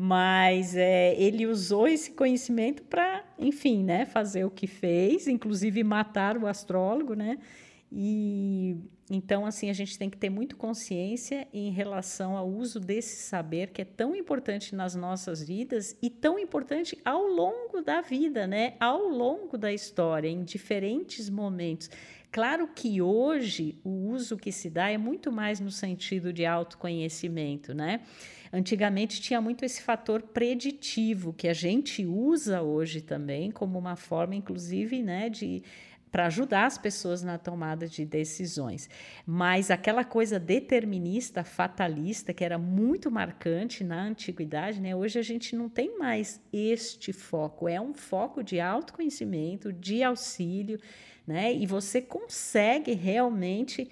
Mas 0.00 0.76
é, 0.76 1.20
ele 1.20 1.44
usou 1.44 1.88
esse 1.88 2.12
conhecimento 2.12 2.84
para, 2.84 3.24
enfim, 3.36 3.82
né? 3.82 4.06
Fazer 4.06 4.44
o 4.44 4.50
que 4.50 4.68
fez, 4.68 5.26
inclusive 5.26 5.82
matar 5.82 6.38
o 6.38 6.46
astrólogo, 6.46 7.14
né? 7.14 7.36
E 7.90 8.76
então, 9.10 9.46
assim, 9.46 9.70
a 9.70 9.72
gente 9.72 9.98
tem 9.98 10.08
que 10.08 10.16
ter 10.16 10.28
muito 10.30 10.56
consciência 10.56 11.48
em 11.52 11.72
relação 11.72 12.36
ao 12.36 12.46
uso 12.48 12.78
desse 12.78 13.16
saber 13.22 13.70
que 13.72 13.82
é 13.82 13.84
tão 13.84 14.14
importante 14.14 14.72
nas 14.74 14.94
nossas 14.94 15.42
vidas 15.42 15.96
e 16.00 16.10
tão 16.10 16.38
importante 16.38 16.96
ao 17.04 17.26
longo 17.26 17.80
da 17.80 18.00
vida, 18.00 18.46
né? 18.46 18.74
Ao 18.78 19.08
longo 19.08 19.58
da 19.58 19.72
história, 19.72 20.28
em 20.28 20.44
diferentes 20.44 21.30
momentos. 21.30 21.90
Claro 22.30 22.68
que 22.74 23.00
hoje 23.00 23.78
o 23.82 24.10
uso 24.10 24.36
que 24.36 24.52
se 24.52 24.68
dá 24.68 24.90
é 24.90 24.98
muito 24.98 25.32
mais 25.32 25.60
no 25.60 25.70
sentido 25.70 26.32
de 26.32 26.44
autoconhecimento, 26.44 27.72
né? 27.72 28.00
Antigamente 28.52 29.20
tinha 29.20 29.40
muito 29.40 29.64
esse 29.64 29.82
fator 29.82 30.22
preditivo 30.22 31.32
que 31.32 31.48
a 31.48 31.54
gente 31.54 32.04
usa 32.04 32.62
hoje 32.62 33.00
também 33.00 33.50
como 33.50 33.78
uma 33.78 33.96
forma, 33.96 34.34
inclusive, 34.34 35.02
né, 35.02 35.28
de 35.28 35.62
para 36.10 36.26
ajudar 36.26 36.66
as 36.66 36.78
pessoas 36.78 37.22
na 37.22 37.38
tomada 37.38 37.86
de 37.86 38.04
decisões. 38.04 38.88
Mas 39.26 39.70
aquela 39.70 40.04
coisa 40.04 40.38
determinista, 40.38 41.44
fatalista, 41.44 42.32
que 42.32 42.44
era 42.44 42.58
muito 42.58 43.10
marcante 43.10 43.84
na 43.84 44.04
antiguidade, 44.04 44.80
né? 44.80 44.96
hoje 44.96 45.18
a 45.18 45.22
gente 45.22 45.54
não 45.54 45.68
tem 45.68 45.98
mais 45.98 46.40
este 46.52 47.12
foco. 47.12 47.68
É 47.68 47.80
um 47.80 47.92
foco 47.92 48.42
de 48.42 48.60
autoconhecimento, 48.60 49.72
de 49.72 50.02
auxílio, 50.02 50.80
né? 51.28 51.52
e 51.52 51.66
você 51.66 52.00
consegue 52.00 52.94
realmente 52.94 53.90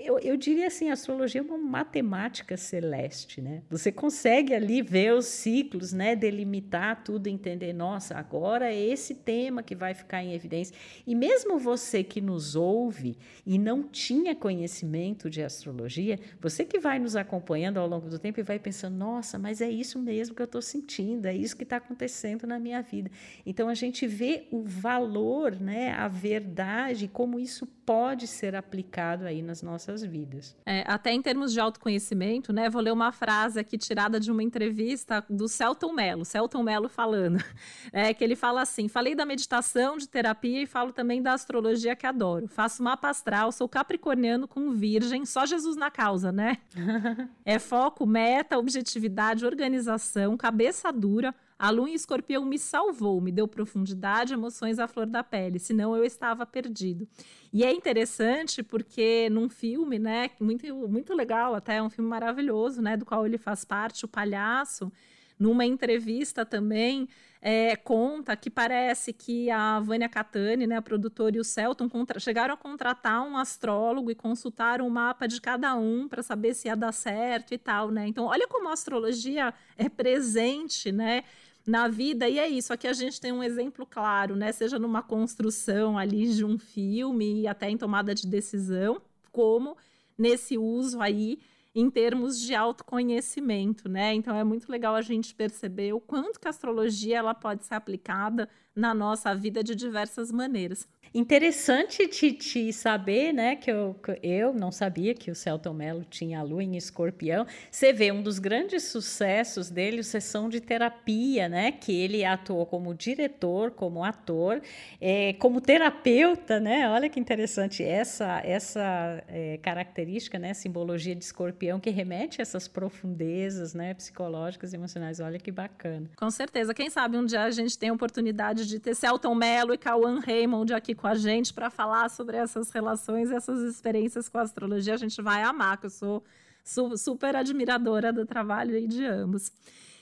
eu, 0.00 0.18
eu 0.18 0.36
diria 0.36 0.66
assim, 0.66 0.90
a 0.90 0.92
astrologia 0.92 1.40
é 1.40 1.44
uma 1.44 1.58
matemática 1.58 2.56
celeste, 2.56 3.40
né? 3.40 3.62
Você 3.70 3.90
consegue 3.90 4.54
ali 4.54 4.82
ver 4.82 5.14
os 5.14 5.26
ciclos, 5.26 5.92
né? 5.92 6.14
Delimitar 6.14 7.02
tudo, 7.02 7.26
entender, 7.26 7.72
nossa, 7.72 8.16
agora 8.16 8.72
é 8.72 8.78
esse 8.78 9.14
tema 9.14 9.62
que 9.62 9.74
vai 9.74 9.94
ficar 9.94 10.22
em 10.22 10.34
evidência. 10.34 10.74
E 11.06 11.14
mesmo 11.14 11.58
você 11.58 12.04
que 12.04 12.20
nos 12.20 12.54
ouve 12.54 13.16
e 13.46 13.58
não 13.58 13.82
tinha 13.82 14.34
conhecimento 14.34 15.28
de 15.28 15.42
astrologia, 15.42 16.18
você 16.40 16.64
que 16.64 16.78
vai 16.78 16.98
nos 16.98 17.16
acompanhando 17.16 17.78
ao 17.78 17.86
longo 17.86 18.08
do 18.08 18.18
tempo 18.18 18.40
e 18.40 18.42
vai 18.42 18.58
pensando, 18.58 18.96
nossa, 18.96 19.38
mas 19.38 19.60
é 19.60 19.70
isso 19.70 19.98
mesmo 19.98 20.34
que 20.34 20.42
eu 20.42 20.46
estou 20.46 20.62
sentindo, 20.62 21.26
é 21.26 21.34
isso 21.34 21.56
que 21.56 21.64
está 21.64 21.76
acontecendo 21.76 22.46
na 22.46 22.58
minha 22.58 22.82
vida. 22.82 23.10
Então 23.44 23.68
a 23.68 23.74
gente 23.74 24.06
vê 24.06 24.46
o 24.50 24.62
valor, 24.62 25.58
né? 25.60 25.92
A 25.92 26.08
verdade, 26.08 27.08
como 27.08 27.38
isso 27.38 27.66
pode 27.84 28.26
ser 28.26 28.54
aplicado 28.54 29.24
aí 29.24 29.42
nas 29.42 29.62
nossas 29.62 30.02
vidas. 30.02 30.56
É, 30.64 30.84
até 30.86 31.12
em 31.12 31.20
termos 31.20 31.52
de 31.52 31.60
autoconhecimento, 31.60 32.52
né? 32.52 32.68
Vou 32.70 32.80
ler 32.80 32.92
uma 32.92 33.12
frase 33.12 33.60
aqui 33.60 33.76
tirada 33.76 34.18
de 34.18 34.30
uma 34.30 34.42
entrevista 34.42 35.24
do 35.28 35.48
Celton 35.48 35.92
Mello, 35.92 36.24
Celton 36.24 36.62
Mello 36.62 36.88
falando, 36.88 37.38
é, 37.92 38.12
que 38.14 38.24
ele 38.24 38.36
fala 38.36 38.62
assim: 38.62 38.88
falei 38.88 39.14
da 39.14 39.26
meditação, 39.26 39.96
de 39.96 40.08
terapia 40.08 40.62
e 40.62 40.66
falo 40.66 40.92
também 40.92 41.22
da 41.22 41.32
astrologia 41.32 41.94
que 41.96 42.06
adoro. 42.06 42.48
Faço 42.48 42.82
mapa 42.82 43.08
astral, 43.08 43.52
sou 43.52 43.68
capricorniano 43.68 44.48
com 44.48 44.72
virgem, 44.72 45.24
só 45.26 45.46
Jesus 45.46 45.76
na 45.76 45.90
causa, 45.90 46.32
né? 46.32 46.58
é 47.44 47.58
foco, 47.58 48.06
meta, 48.06 48.58
objetividade, 48.58 49.44
organização, 49.44 50.36
cabeça 50.36 50.92
dura 50.92 51.34
a 51.58 51.70
lua 51.70 51.88
em 51.88 51.94
escorpião 51.94 52.44
me 52.44 52.58
salvou, 52.58 53.20
me 53.20 53.30
deu 53.30 53.46
profundidade, 53.46 54.32
emoções 54.32 54.78
à 54.78 54.88
flor 54.88 55.06
da 55.06 55.22
pele, 55.22 55.58
senão 55.58 55.96
eu 55.96 56.04
estava 56.04 56.44
perdido. 56.44 57.08
E 57.52 57.64
é 57.64 57.72
interessante 57.72 58.62
porque 58.62 59.28
num 59.30 59.48
filme, 59.48 59.98
né, 59.98 60.30
muito, 60.40 60.66
muito 60.88 61.14
legal, 61.14 61.54
até 61.54 61.76
é 61.76 61.82
um 61.82 61.90
filme 61.90 62.10
maravilhoso, 62.10 62.82
né, 62.82 62.96
do 62.96 63.04
qual 63.04 63.24
ele 63.24 63.38
faz 63.38 63.64
parte, 63.64 64.04
O 64.04 64.08
Palhaço, 64.08 64.92
numa 65.38 65.64
entrevista 65.64 66.44
também, 66.44 67.08
é, 67.40 67.76
conta 67.76 68.34
que 68.36 68.48
parece 68.48 69.12
que 69.12 69.50
a 69.50 69.78
Vânia 69.80 70.08
Catani, 70.08 70.66
né, 70.66 70.76
a 70.76 70.82
produtora, 70.82 71.36
e 71.36 71.40
o 71.40 71.44
Celton 71.44 71.90
chegaram 72.18 72.54
a 72.54 72.56
contratar 72.56 73.22
um 73.22 73.36
astrólogo 73.36 74.10
e 74.10 74.14
consultaram 74.14 74.86
o 74.86 74.90
mapa 74.90 75.26
de 75.26 75.40
cada 75.40 75.74
um 75.74 76.08
para 76.08 76.22
saber 76.22 76.54
se 76.54 76.68
ia 76.68 76.76
dar 76.76 76.92
certo 76.92 77.52
e 77.52 77.58
tal, 77.58 77.90
né? 77.90 78.06
Então, 78.06 78.24
olha 78.24 78.48
como 78.48 78.68
a 78.68 78.72
astrologia 78.72 79.52
é 79.76 79.88
presente, 79.90 80.90
né? 80.90 81.24
Na 81.66 81.88
vida, 81.88 82.28
e 82.28 82.38
é 82.38 82.48
isso. 82.48 82.72
Aqui 82.72 82.86
a 82.86 82.92
gente 82.92 83.20
tem 83.20 83.32
um 83.32 83.42
exemplo 83.42 83.86
claro, 83.86 84.36
né? 84.36 84.52
Seja 84.52 84.78
numa 84.78 85.02
construção 85.02 85.96
ali 85.98 86.32
de 86.32 86.44
um 86.44 86.58
filme 86.58 87.42
e 87.42 87.48
até 87.48 87.70
em 87.70 87.78
tomada 87.78 88.14
de 88.14 88.26
decisão, 88.26 89.00
como 89.32 89.76
nesse 90.16 90.58
uso 90.58 91.00
aí 91.00 91.38
em 91.74 91.90
termos 91.90 92.40
de 92.40 92.54
autoconhecimento, 92.54 93.88
né? 93.88 94.14
Então 94.14 94.36
é 94.36 94.44
muito 94.44 94.70
legal 94.70 94.94
a 94.94 95.02
gente 95.02 95.34
perceber 95.34 95.92
o 95.92 96.00
quanto 96.00 96.38
que 96.38 96.46
a 96.46 96.50
astrologia 96.50 97.18
ela 97.18 97.34
pode 97.34 97.64
ser 97.64 97.74
aplicada 97.74 98.48
na 98.74 98.92
nossa 98.94 99.34
vida 99.34 99.62
de 99.62 99.74
diversas 99.74 100.32
maneiras. 100.32 100.86
Interessante 101.14 102.08
te, 102.08 102.32
te 102.32 102.72
saber, 102.72 103.32
né, 103.32 103.54
que 103.54 103.70
eu, 103.70 103.94
que 104.02 104.18
eu 104.20 104.52
não 104.52 104.72
sabia 104.72 105.14
que 105.14 105.30
o 105.30 105.34
Celton 105.34 105.72
Mello 105.72 106.04
tinha 106.10 106.40
a 106.40 106.42
lua 106.42 106.60
em 106.60 106.76
escorpião. 106.76 107.46
Você 107.70 107.92
vê 107.92 108.10
um 108.10 108.20
dos 108.20 108.40
grandes 108.40 108.82
sucessos 108.82 109.70
dele, 109.70 110.00
o 110.00 110.04
Sessão 110.04 110.48
de 110.48 110.60
Terapia, 110.60 111.48
né, 111.48 111.70
que 111.70 111.92
ele 111.92 112.24
atuou 112.24 112.66
como 112.66 112.92
diretor, 112.92 113.70
como 113.70 114.02
ator, 114.02 114.60
é, 115.00 115.34
como 115.34 115.60
terapeuta, 115.60 116.58
né, 116.58 116.90
olha 116.90 117.08
que 117.08 117.20
interessante 117.20 117.84
essa, 117.84 118.40
essa 118.44 119.22
é, 119.28 119.56
característica, 119.58 120.36
né, 120.36 120.52
simbologia 120.52 121.14
de 121.14 121.22
escorpião 121.22 121.78
que 121.78 121.90
remete 121.90 122.40
a 122.40 122.42
essas 122.42 122.66
profundezas, 122.66 123.72
né, 123.72 123.94
psicológicas 123.94 124.72
e 124.72 124.76
emocionais, 124.76 125.20
olha 125.20 125.38
que 125.38 125.52
bacana. 125.52 126.10
Com 126.16 126.30
certeza, 126.32 126.74
quem 126.74 126.90
sabe 126.90 127.16
um 127.16 127.24
dia 127.24 127.42
a 127.42 127.52
gente 127.52 127.78
tem 127.78 127.90
a 127.90 127.92
oportunidade 127.92 128.63
de 128.66 128.78
ter 128.78 128.94
Celton 128.94 129.34
Mello 129.34 129.74
e 129.74 129.78
Cauã 129.78 130.20
Raymond 130.20 130.72
aqui 130.72 130.94
com 130.94 131.06
a 131.06 131.14
gente 131.14 131.52
para 131.52 131.70
falar 131.70 132.10
sobre 132.10 132.36
essas 132.36 132.70
relações, 132.70 133.30
essas 133.30 133.60
experiências 133.62 134.28
com 134.28 134.38
a 134.38 134.42
astrologia. 134.42 134.94
A 134.94 134.98
gente 134.98 135.20
vai 135.22 135.42
amar, 135.42 135.78
que 135.78 135.86
eu 135.86 135.90
sou 135.90 136.24
su 136.64 136.96
super 136.96 137.36
admiradora 137.36 138.12
do 138.12 138.24
trabalho 138.24 138.88
de 138.88 139.04
ambos. 139.04 139.52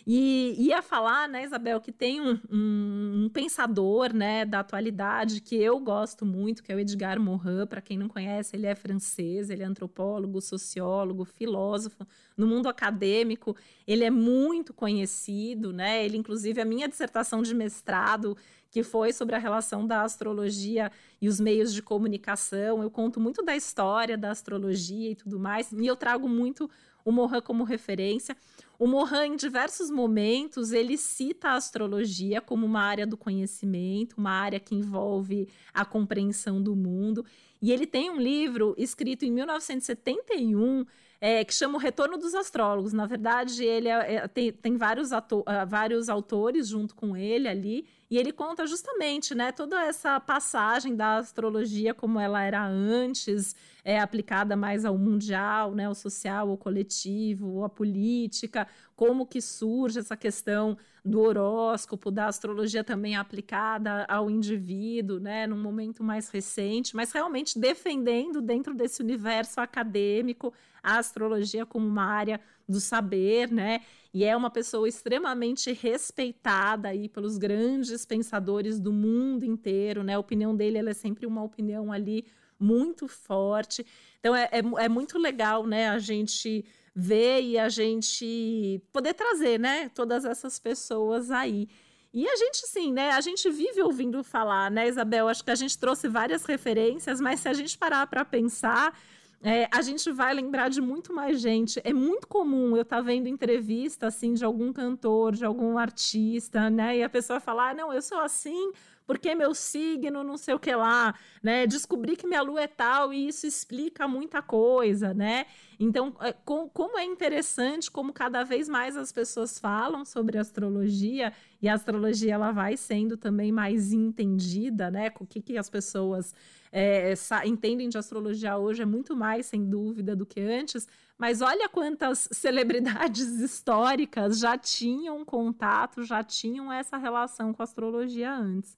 E 0.06 0.54
ia 0.58 0.82
falar, 0.82 1.28
né, 1.28 1.44
Isabel, 1.44 1.80
que 1.80 1.92
tem 1.92 2.20
um, 2.20 2.38
um, 2.50 3.24
um, 3.24 3.28
pensador, 3.28 4.12
né, 4.12 4.44
da 4.44 4.60
atualidade 4.60 5.40
que 5.40 5.54
eu 5.54 5.78
gosto 5.78 6.26
muito, 6.26 6.62
que 6.62 6.72
é 6.72 6.74
o 6.74 6.80
Edgar 6.80 7.20
Morin. 7.20 7.66
Para 7.68 7.80
quem 7.80 7.96
não 7.96 8.08
conhece, 8.08 8.56
ele 8.56 8.66
é 8.66 8.74
francês, 8.74 9.48
ele 9.48 9.62
é 9.62 9.66
antropólogo, 9.66 10.40
sociólogo, 10.40 11.24
filósofo. 11.24 12.06
No 12.36 12.46
mundo 12.46 12.68
acadêmico, 12.68 13.56
ele 13.86 14.04
é 14.04 14.10
muito 14.10 14.74
conhecido, 14.74 15.72
né? 15.72 16.04
Ele, 16.04 16.16
inclusive, 16.16 16.60
a 16.60 16.64
minha 16.64 16.88
dissertação 16.88 17.42
de 17.42 17.54
mestrado 17.54 18.36
que 18.72 18.82
foi 18.82 19.12
sobre 19.12 19.36
a 19.36 19.38
relação 19.38 19.86
da 19.86 20.02
astrologia 20.02 20.90
e 21.20 21.28
os 21.28 21.38
meios 21.38 21.74
de 21.74 21.82
comunicação. 21.82 22.82
Eu 22.82 22.90
conto 22.90 23.20
muito 23.20 23.44
da 23.44 23.54
história 23.54 24.16
da 24.16 24.30
astrologia 24.30 25.10
e 25.10 25.14
tudo 25.14 25.38
mais, 25.38 25.70
e 25.70 25.86
eu 25.86 25.94
trago 25.94 26.26
muito 26.26 26.68
o 27.04 27.12
Mohan 27.12 27.42
como 27.42 27.64
referência. 27.64 28.36
O 28.82 28.86
Mohan, 28.88 29.26
em 29.26 29.36
diversos 29.36 29.92
momentos, 29.92 30.72
ele 30.72 30.98
cita 30.98 31.50
a 31.50 31.54
astrologia 31.54 32.40
como 32.40 32.66
uma 32.66 32.80
área 32.80 33.06
do 33.06 33.16
conhecimento, 33.16 34.16
uma 34.18 34.32
área 34.32 34.58
que 34.58 34.74
envolve 34.74 35.48
a 35.72 35.84
compreensão 35.84 36.60
do 36.60 36.74
mundo. 36.74 37.24
E 37.60 37.70
ele 37.70 37.86
tem 37.86 38.10
um 38.10 38.20
livro 38.20 38.74
escrito 38.76 39.24
em 39.24 39.30
1971 39.30 40.84
é, 41.20 41.44
que 41.44 41.54
chama 41.54 41.76
O 41.76 41.80
Retorno 41.80 42.18
dos 42.18 42.34
Astrólogos. 42.34 42.92
Na 42.92 43.06
verdade, 43.06 43.64
ele 43.64 43.86
é, 43.86 44.14
é, 44.14 44.26
tem, 44.26 44.50
tem 44.50 44.76
vários, 44.76 45.12
ato, 45.12 45.42
uh, 45.42 45.64
vários 45.64 46.08
autores 46.08 46.66
junto 46.66 46.96
com 46.96 47.16
ele 47.16 47.46
ali, 47.46 47.86
e 48.12 48.18
ele 48.18 48.30
conta 48.30 48.66
justamente 48.66 49.34
né, 49.34 49.52
toda 49.52 49.82
essa 49.86 50.20
passagem 50.20 50.94
da 50.94 51.16
astrologia 51.16 51.94
como 51.94 52.20
ela 52.20 52.42
era 52.42 52.62
antes, 52.62 53.56
é, 53.82 53.98
aplicada 53.98 54.54
mais 54.54 54.84
ao 54.84 54.98
mundial, 54.98 55.74
né, 55.74 55.86
ao 55.86 55.94
social, 55.94 56.50
ao 56.50 56.58
coletivo, 56.58 57.64
à 57.64 57.70
política, 57.70 58.68
como 58.94 59.26
que 59.26 59.40
surge 59.40 59.98
essa 59.98 60.14
questão 60.14 60.76
do 61.02 61.20
horóscopo, 61.20 62.10
da 62.10 62.26
astrologia 62.26 62.84
também 62.84 63.16
aplicada 63.16 64.04
ao 64.06 64.28
indivíduo, 64.28 65.18
né, 65.18 65.46
num 65.46 65.56
momento 65.56 66.04
mais 66.04 66.28
recente, 66.28 66.94
mas 66.94 67.12
realmente 67.12 67.58
defendendo 67.58 68.42
dentro 68.42 68.74
desse 68.74 69.02
universo 69.02 69.58
acadêmico 69.58 70.52
a 70.82 70.98
astrologia 70.98 71.64
como 71.64 71.86
uma 71.86 72.04
área 72.04 72.38
do 72.72 72.80
saber, 72.80 73.50
né? 73.50 73.80
E 74.12 74.24
é 74.24 74.36
uma 74.36 74.50
pessoa 74.50 74.88
extremamente 74.88 75.72
respeitada 75.72 76.88
aí 76.88 77.08
pelos 77.08 77.38
grandes 77.38 78.04
pensadores 78.04 78.78
do 78.78 78.92
mundo 78.92 79.44
inteiro, 79.44 80.02
né? 80.02 80.14
A 80.14 80.18
opinião 80.18 80.54
dele 80.54 80.78
é 80.78 80.94
sempre 80.94 81.26
uma 81.26 81.42
opinião 81.42 81.92
ali 81.92 82.26
muito 82.58 83.08
forte. 83.08 83.86
Então 84.18 84.34
é, 84.34 84.48
é, 84.52 84.84
é 84.84 84.88
muito 84.88 85.18
legal, 85.18 85.66
né? 85.66 85.88
A 85.88 85.98
gente 85.98 86.64
ver 86.94 87.42
e 87.42 87.58
a 87.58 87.68
gente 87.68 88.82
poder 88.92 89.14
trazer, 89.14 89.58
né? 89.58 89.88
Todas 89.88 90.24
essas 90.24 90.58
pessoas 90.58 91.30
aí. 91.30 91.68
E 92.12 92.28
a 92.28 92.36
gente, 92.36 92.66
sim, 92.68 92.92
né? 92.92 93.12
A 93.12 93.20
gente 93.22 93.48
vive 93.50 93.80
ouvindo 93.80 94.22
falar, 94.22 94.70
né, 94.70 94.86
Isabel? 94.86 95.28
Acho 95.28 95.42
que 95.42 95.50
a 95.50 95.54
gente 95.54 95.78
trouxe 95.78 96.08
várias 96.08 96.44
referências, 96.44 97.18
mas 97.18 97.40
se 97.40 97.48
a 97.48 97.54
gente 97.54 97.78
parar 97.78 98.06
para 98.06 98.22
pensar, 98.22 98.94
é, 99.42 99.68
a 99.72 99.82
gente 99.82 100.10
vai 100.12 100.32
lembrar 100.32 100.68
de 100.68 100.80
muito 100.80 101.12
mais 101.12 101.40
gente. 101.40 101.80
É 101.82 101.92
muito 101.92 102.28
comum 102.28 102.76
eu 102.76 102.82
estar 102.82 102.96
tá 102.96 103.02
vendo 103.02 103.26
entrevista 103.26 104.06
assim 104.06 104.34
de 104.34 104.44
algum 104.44 104.72
cantor, 104.72 105.32
de 105.32 105.44
algum 105.44 105.76
artista, 105.76 106.70
né? 106.70 106.98
E 106.98 107.02
a 107.02 107.08
pessoa 107.08 107.40
falar: 107.40 107.70
ah, 107.70 107.74
não, 107.74 107.92
eu 107.92 108.00
sou 108.00 108.18
assim 108.18 108.72
porque 109.06 109.34
meu 109.34 109.54
signo, 109.54 110.22
não 110.24 110.36
sei 110.36 110.54
o 110.54 110.58
que 110.58 110.74
lá, 110.74 111.14
né? 111.42 111.66
Descobri 111.66 112.16
que 112.16 112.26
minha 112.26 112.42
lua 112.42 112.62
é 112.62 112.66
tal 112.66 113.12
e 113.12 113.28
isso 113.28 113.46
explica 113.46 114.06
muita 114.08 114.40
coisa, 114.42 115.12
né? 115.12 115.46
Então, 115.78 116.14
é, 116.20 116.32
com, 116.32 116.68
como 116.68 116.98
é 116.98 117.04
interessante 117.04 117.90
como 117.90 118.12
cada 118.12 118.44
vez 118.44 118.68
mais 118.68 118.96
as 118.96 119.10
pessoas 119.10 119.58
falam 119.58 120.04
sobre 120.04 120.38
astrologia 120.38 121.32
e 121.60 121.68
a 121.68 121.74
astrologia 121.74 122.34
ela 122.34 122.52
vai 122.52 122.76
sendo 122.76 123.16
também 123.16 123.50
mais 123.50 123.92
entendida, 123.92 124.90
né? 124.90 125.12
O 125.18 125.26
que, 125.26 125.40
que 125.40 125.58
as 125.58 125.68
pessoas 125.68 126.34
é, 126.72 127.14
entendem 127.44 127.88
de 127.88 127.98
astrologia 127.98 128.56
hoje 128.56 128.82
é 128.82 128.86
muito 128.86 129.14
mais, 129.14 129.46
sem 129.46 129.68
dúvida, 129.68 130.16
do 130.16 130.24
que 130.24 130.40
antes. 130.40 130.88
Mas 131.18 131.40
olha 131.40 131.68
quantas 131.68 132.28
celebridades 132.32 133.40
históricas 133.40 134.38
já 134.38 134.56
tinham 134.56 135.24
contato, 135.24 136.02
já 136.02 136.24
tinham 136.24 136.72
essa 136.72 136.96
relação 136.96 137.52
com 137.52 137.62
a 137.62 137.64
astrologia 137.64 138.34
antes. 138.34 138.76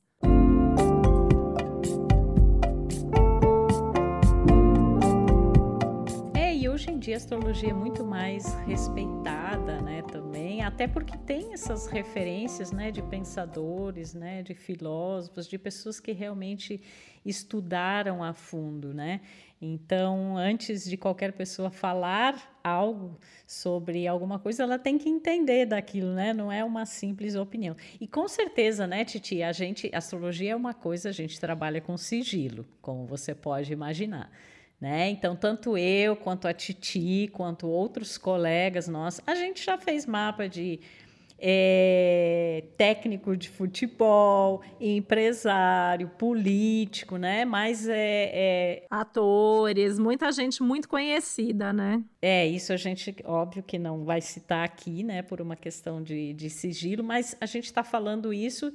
Hoje 6.84 6.92
em 6.92 6.98
dia 6.98 7.14
a 7.14 7.16
astrologia 7.16 7.70
é 7.70 7.72
muito 7.72 8.04
mais 8.04 8.52
respeitada, 8.66 9.80
né, 9.80 10.02
também, 10.02 10.62
até 10.62 10.86
porque 10.86 11.16
tem 11.16 11.54
essas 11.54 11.86
referências, 11.86 12.72
né, 12.72 12.90
de 12.90 13.00
pensadores, 13.00 14.12
né, 14.12 14.42
de 14.42 14.52
filósofos, 14.52 15.48
de 15.48 15.56
pessoas 15.56 15.98
que 15.98 16.12
realmente 16.12 16.82
estudaram 17.24 18.22
a 18.22 18.34
fundo, 18.34 18.92
né? 18.92 19.22
Então, 19.62 20.36
antes 20.36 20.84
de 20.84 20.98
qualquer 20.98 21.32
pessoa 21.32 21.70
falar 21.70 22.60
algo 22.62 23.18
sobre 23.46 24.06
alguma 24.06 24.38
coisa, 24.38 24.64
ela 24.64 24.78
tem 24.78 24.98
que 24.98 25.08
entender 25.08 25.64
daquilo, 25.64 26.12
né? 26.12 26.34
Não 26.34 26.52
é 26.52 26.62
uma 26.62 26.84
simples 26.84 27.34
opinião. 27.34 27.74
E 27.98 28.06
com 28.06 28.28
certeza, 28.28 28.86
né, 28.86 29.06
Titi, 29.06 29.42
a 29.42 29.52
gente, 29.52 29.90
astrologia 29.94 30.52
é 30.52 30.56
uma 30.56 30.74
coisa, 30.74 31.08
a 31.08 31.12
gente 31.12 31.40
trabalha 31.40 31.80
com 31.80 31.96
sigilo, 31.96 32.66
como 32.82 33.06
você 33.06 33.34
pode 33.34 33.72
imaginar. 33.72 34.30
Né? 34.84 35.08
Então, 35.08 35.34
tanto 35.34 35.78
eu, 35.78 36.14
quanto 36.14 36.46
a 36.46 36.52
Titi, 36.52 37.30
quanto 37.32 37.66
outros 37.66 38.18
colegas 38.18 38.86
nossos, 38.86 39.18
a 39.26 39.34
gente 39.34 39.64
já 39.64 39.78
fez 39.78 40.04
mapa 40.04 40.46
de 40.46 40.78
é, 41.38 42.64
técnico 42.76 43.34
de 43.34 43.48
futebol, 43.48 44.60
empresário, 44.78 46.10
político, 46.18 47.16
né? 47.16 47.46
Mas 47.46 47.88
é, 47.88 48.30
é, 48.34 48.86
Atores, 48.90 49.98
muita 49.98 50.30
gente 50.30 50.62
muito 50.62 50.86
conhecida, 50.86 51.72
né? 51.72 52.04
É, 52.20 52.46
isso 52.46 52.70
a 52.70 52.76
gente, 52.76 53.16
óbvio 53.24 53.62
que 53.62 53.78
não 53.78 54.04
vai 54.04 54.20
citar 54.20 54.66
aqui, 54.66 55.02
né? 55.02 55.22
Por 55.22 55.40
uma 55.40 55.56
questão 55.56 56.02
de, 56.02 56.34
de 56.34 56.50
sigilo, 56.50 57.02
mas 57.02 57.34
a 57.40 57.46
gente 57.46 57.64
está 57.64 57.82
falando 57.82 58.34
isso 58.34 58.70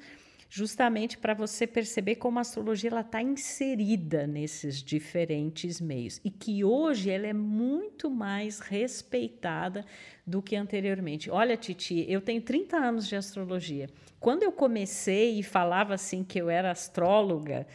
justamente 0.49 1.17
para 1.17 1.35
você 1.35 1.67
perceber 1.67 2.15
como 2.15 2.39
a 2.39 2.41
astrologia 2.41 2.89
está 2.99 3.21
inserida 3.21 4.25
nesses 4.25 4.81
diferentes 4.81 5.79
meios 5.79 6.19
e 6.23 6.31
que 6.31 6.63
hoje 6.63 7.11
ela 7.11 7.27
é 7.27 7.33
muito 7.33 8.09
mais 8.09 8.59
respeitada 8.59 9.85
do 10.25 10.41
que 10.41 10.55
anteriormente. 10.55 11.29
Olha, 11.29 11.55
Titi, 11.55 12.03
eu 12.09 12.19
tenho 12.19 12.41
30 12.41 12.77
anos 12.77 13.07
de 13.07 13.15
astrologia. 13.15 13.89
Quando 14.19 14.41
eu 14.41 14.51
comecei 14.51 15.39
e 15.39 15.43
falava 15.43 15.93
assim 15.93 16.23
que 16.23 16.41
eu 16.41 16.49
era 16.49 16.71
astróloga, 16.71 17.67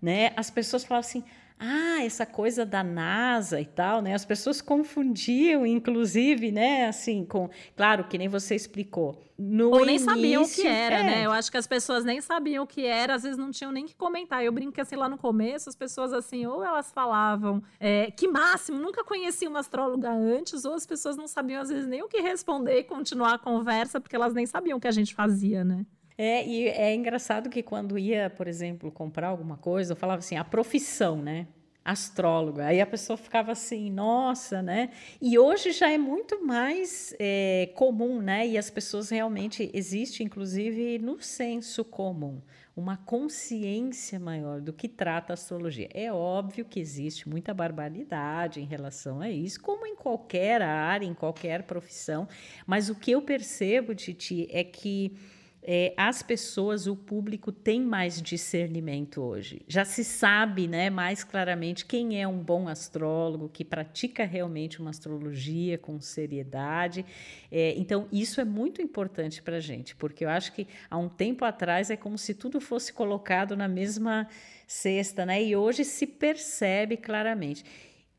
né, 0.00 0.32
as 0.34 0.50
pessoas 0.50 0.84
falavam 0.84 1.06
assim: 1.06 1.24
ah, 1.64 2.04
essa 2.04 2.26
coisa 2.26 2.66
da 2.66 2.82
NASA 2.82 3.60
e 3.60 3.64
tal, 3.64 4.02
né? 4.02 4.14
As 4.14 4.24
pessoas 4.24 4.60
confundiam, 4.60 5.64
inclusive, 5.64 6.50
né? 6.50 6.88
Assim, 6.88 7.24
com. 7.24 7.48
Claro, 7.76 8.04
que 8.04 8.18
nem 8.18 8.26
você 8.28 8.56
explicou. 8.56 9.22
No 9.38 9.70
Ou 9.70 9.86
nem 9.86 9.96
início, 9.96 10.06
sabiam 10.06 10.42
o 10.42 10.48
que 10.48 10.66
era, 10.66 10.98
é. 10.98 11.02
né? 11.02 11.26
Eu 11.26 11.30
acho 11.30 11.50
que 11.50 11.56
as 11.56 11.66
pessoas 11.66 12.04
nem 12.04 12.20
sabiam 12.20 12.64
o 12.64 12.66
que 12.66 12.84
era, 12.84 13.14
às 13.14 13.22
vezes 13.22 13.38
não 13.38 13.50
tinham 13.50 13.70
nem 13.70 13.86
que 13.86 13.94
comentar. 13.94 14.44
Eu 14.44 14.50
brinco 14.50 14.80
assim, 14.80 14.96
lá 14.96 15.08
no 15.08 15.16
começo, 15.16 15.68
as 15.68 15.76
pessoas 15.76 16.12
assim, 16.12 16.44
ou 16.46 16.64
elas 16.64 16.90
falavam 16.90 17.62
é, 17.78 18.10
que 18.10 18.26
máximo, 18.26 18.78
nunca 18.78 19.04
conheci 19.04 19.46
uma 19.46 19.60
astróloga 19.60 20.10
antes, 20.10 20.64
ou 20.64 20.74
as 20.74 20.84
pessoas 20.84 21.16
não 21.16 21.28
sabiam, 21.28 21.62
às 21.62 21.68
vezes, 21.68 21.86
nem 21.86 22.02
o 22.02 22.08
que 22.08 22.20
responder 22.20 22.78
e 22.78 22.84
continuar 22.84 23.34
a 23.34 23.38
conversa, 23.38 24.00
porque 24.00 24.16
elas 24.16 24.34
nem 24.34 24.46
sabiam 24.46 24.78
o 24.78 24.80
que 24.80 24.88
a 24.88 24.92
gente 24.92 25.14
fazia, 25.14 25.64
né? 25.64 25.86
É, 26.16 26.46
e 26.46 26.68
é 26.68 26.94
engraçado 26.94 27.48
que 27.48 27.62
quando 27.62 27.98
ia, 27.98 28.30
por 28.30 28.46
exemplo, 28.46 28.90
comprar 28.90 29.28
alguma 29.28 29.56
coisa, 29.56 29.92
eu 29.92 29.96
falava 29.96 30.18
assim, 30.18 30.36
a 30.36 30.44
profissão, 30.44 31.16
né? 31.16 31.46
Astróloga. 31.84 32.66
Aí 32.66 32.80
a 32.80 32.86
pessoa 32.86 33.16
ficava 33.16 33.50
assim, 33.52 33.90
nossa, 33.90 34.62
né? 34.62 34.90
E 35.20 35.36
hoje 35.36 35.72
já 35.72 35.90
é 35.90 35.98
muito 35.98 36.44
mais 36.44 37.12
é, 37.18 37.70
comum, 37.74 38.20
né? 38.20 38.46
E 38.46 38.56
as 38.56 38.70
pessoas 38.70 39.10
realmente 39.10 39.68
existe, 39.74 40.22
inclusive, 40.22 41.00
no 41.00 41.20
senso 41.20 41.84
comum, 41.84 42.40
uma 42.76 42.96
consciência 42.96 44.20
maior 44.20 44.60
do 44.60 44.72
que 44.72 44.88
trata 44.88 45.32
a 45.32 45.34
astrologia. 45.34 45.88
É 45.92 46.12
óbvio 46.12 46.64
que 46.64 46.78
existe 46.78 47.28
muita 47.28 47.52
barbaridade 47.52 48.60
em 48.60 48.64
relação 48.64 49.20
a 49.20 49.28
isso, 49.28 49.60
como 49.60 49.84
em 49.84 49.96
qualquer 49.96 50.62
área, 50.62 51.04
em 51.04 51.14
qualquer 51.14 51.64
profissão. 51.64 52.28
Mas 52.64 52.88
o 52.88 52.94
que 52.94 53.10
eu 53.10 53.22
percebo, 53.22 53.92
Titi, 53.92 54.46
é 54.52 54.62
que 54.62 55.16
é, 55.64 55.94
as 55.96 56.22
pessoas, 56.22 56.88
o 56.88 56.96
público 56.96 57.52
tem 57.52 57.80
mais 57.80 58.20
discernimento 58.20 59.22
hoje. 59.22 59.62
Já 59.68 59.84
se 59.84 60.02
sabe 60.02 60.66
né, 60.66 60.90
mais 60.90 61.22
claramente 61.22 61.86
quem 61.86 62.20
é 62.20 62.26
um 62.26 62.38
bom 62.38 62.66
astrólogo, 62.66 63.48
que 63.48 63.64
pratica 63.64 64.24
realmente 64.24 64.80
uma 64.80 64.90
astrologia 64.90 65.78
com 65.78 66.00
seriedade. 66.00 67.06
É, 67.50 67.74
então, 67.76 68.08
isso 68.10 68.40
é 68.40 68.44
muito 68.44 68.82
importante 68.82 69.40
para 69.40 69.58
a 69.58 69.60
gente, 69.60 69.94
porque 69.94 70.24
eu 70.24 70.28
acho 70.28 70.52
que 70.52 70.66
há 70.90 70.98
um 70.98 71.08
tempo 71.08 71.44
atrás 71.44 71.90
é 71.90 71.96
como 71.96 72.18
se 72.18 72.34
tudo 72.34 72.60
fosse 72.60 72.92
colocado 72.92 73.56
na 73.56 73.68
mesma 73.68 74.26
cesta, 74.66 75.24
né? 75.24 75.42
E 75.42 75.54
hoje 75.54 75.84
se 75.84 76.06
percebe 76.06 76.96
claramente. 76.96 77.64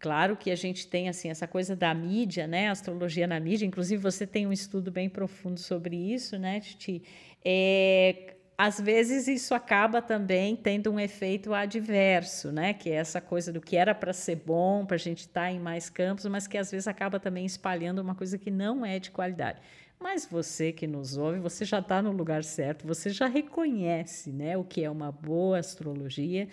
Claro 0.04 0.36
que 0.36 0.52
a 0.52 0.56
gente 0.56 0.86
tem 0.86 1.08
assim 1.08 1.30
essa 1.30 1.48
coisa 1.48 1.78
da 1.78 1.94
mídia, 1.94 2.46
né? 2.46 2.68
Astrologia 2.68 3.26
na 3.26 3.40
mídia. 3.40 3.66
Inclusive 3.66 4.04
você 4.04 4.28
tem 4.28 4.46
um 4.46 4.52
estudo 4.52 4.92
bem 4.92 5.08
profundo 5.08 5.58
sobre 5.58 5.96
isso, 5.96 6.38
né, 6.38 6.60
Titi? 6.60 7.02
É, 7.46 8.36
às 8.58 8.80
vezes 8.80 9.28
isso 9.28 9.54
acaba 9.54 10.02
também 10.02 10.56
tendo 10.56 10.92
um 10.92 11.00
efeito 11.00 11.54
adverso, 11.54 12.52
né? 12.52 12.74
Que 12.74 12.92
é 12.92 12.96
essa 12.96 13.20
coisa 13.20 13.52
do 13.52 13.60
que 13.60 13.76
era 13.76 13.94
para 13.94 14.14
ser 14.14 14.36
bom, 14.36 14.86
para 14.86 14.96
a 14.96 15.00
gente 15.00 15.22
estar 15.22 15.42
tá 15.42 15.52
em 15.52 15.60
mais 15.60 15.90
campos, 15.90 16.26
mas 16.26 16.48
que 16.48 16.58
às 16.58 16.72
vezes 16.72 16.88
acaba 16.88 17.20
também 17.20 17.46
espalhando 17.46 18.00
uma 18.00 18.16
coisa 18.16 18.38
que 18.38 18.52
não 18.52 18.86
é 18.86 19.00
de 19.00 19.12
qualidade. 19.12 19.60
Mas 20.04 20.26
você 20.26 20.74
que 20.74 20.86
nos 20.86 21.16
ouve, 21.16 21.40
você 21.40 21.64
já 21.64 21.80
está 21.80 22.02
no 22.02 22.12
lugar 22.12 22.44
certo, 22.44 22.86
você 22.86 23.10
já 23.10 23.26
reconhece 23.26 24.34
né, 24.34 24.58
o 24.58 24.64
que 24.66 24.84
é 24.84 24.90
uma 24.90 25.10
boa 25.14 25.58
astrologia. 25.58 26.50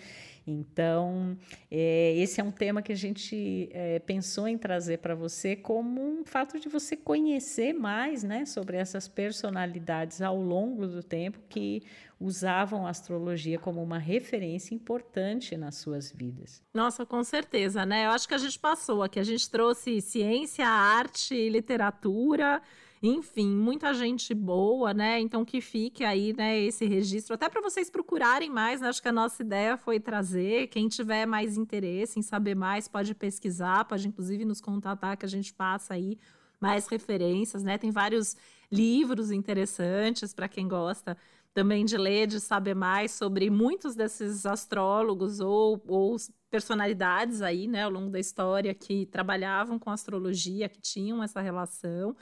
Então, 0.47 1.37
é, 1.69 2.15
esse 2.15 2.39
é 2.39 2.43
um 2.45 2.49
tema 2.49 2.81
que 2.81 2.93
a 2.93 2.95
gente 2.95 3.69
é, 3.73 3.99
pensou 3.99 4.47
em 4.47 4.57
trazer 4.57 4.99
para 4.99 5.13
você 5.15 5.53
como 5.53 6.01
um 6.01 6.23
fato 6.23 6.57
de 6.61 6.69
você 6.69 6.95
conhecer 6.95 7.73
mais 7.73 8.23
né, 8.23 8.45
sobre 8.45 8.77
essas 8.77 9.09
personalidades 9.09 10.21
ao 10.21 10.41
longo 10.41 10.87
do 10.87 11.03
tempo 11.03 11.37
que 11.49 11.83
usavam 12.21 12.87
a 12.87 12.89
astrologia 12.89 13.59
como 13.59 13.83
uma 13.83 13.97
referência 13.97 14.73
importante 14.73 15.57
nas 15.57 15.75
suas 15.75 16.09
vidas. 16.09 16.63
Nossa, 16.73 17.05
com 17.05 17.21
certeza, 17.21 17.85
né? 17.85 18.05
Eu 18.05 18.11
acho 18.11 18.29
que 18.29 18.33
a 18.33 18.37
gente 18.37 18.57
passou 18.57 19.03
aqui, 19.03 19.19
a 19.19 19.23
gente 19.23 19.49
trouxe 19.49 19.99
ciência, 19.99 20.65
arte, 20.65 21.49
literatura 21.49 22.61
enfim, 23.01 23.47
muita 23.55 23.93
gente 23.93 24.33
boa, 24.33 24.93
né? 24.93 25.19
Então 25.19 25.43
que 25.43 25.59
fique 25.59 26.03
aí, 26.03 26.33
né, 26.33 26.59
esse 26.59 26.85
registro, 26.85 27.33
até 27.33 27.49
para 27.49 27.61
vocês 27.61 27.89
procurarem 27.89 28.49
mais, 28.49 28.79
né? 28.79 28.89
Acho 28.89 29.01
que 29.01 29.07
a 29.07 29.11
nossa 29.11 29.41
ideia 29.41 29.75
foi 29.75 29.99
trazer. 29.99 30.67
Quem 30.67 30.87
tiver 30.87 31.25
mais 31.25 31.57
interesse 31.57 32.19
em 32.19 32.21
saber 32.21 32.55
mais, 32.55 32.87
pode 32.87 33.15
pesquisar, 33.15 33.85
pode 33.85 34.07
inclusive 34.07 34.45
nos 34.45 34.61
contatar 34.61 35.17
que 35.17 35.25
a 35.25 35.29
gente 35.29 35.51
passa 35.53 35.95
aí 35.95 36.17
mais 36.59 36.87
referências, 36.87 37.63
né? 37.63 37.77
Tem 37.77 37.89
vários 37.89 38.35
livros 38.71 39.31
interessantes 39.31 40.31
para 40.33 40.47
quem 40.47 40.67
gosta 40.67 41.17
também 41.53 41.83
de 41.83 41.97
ler, 41.97 42.27
de 42.27 42.39
saber 42.39 42.75
mais 42.75 43.11
sobre 43.11 43.49
muitos 43.49 43.95
desses 43.95 44.45
astrólogos 44.45 45.39
ou, 45.39 45.81
ou 45.87 46.15
personalidades 46.49 47.41
aí, 47.41 47.67
né, 47.67 47.83
ao 47.83 47.91
longo 47.91 48.09
da 48.09 48.19
história 48.19 48.73
que 48.73 49.05
trabalhavam 49.07 49.77
com 49.77 49.89
astrologia, 49.89 50.69
que 50.69 50.79
tinham 50.79 51.21
essa 51.21 51.41
relação. 51.41 52.15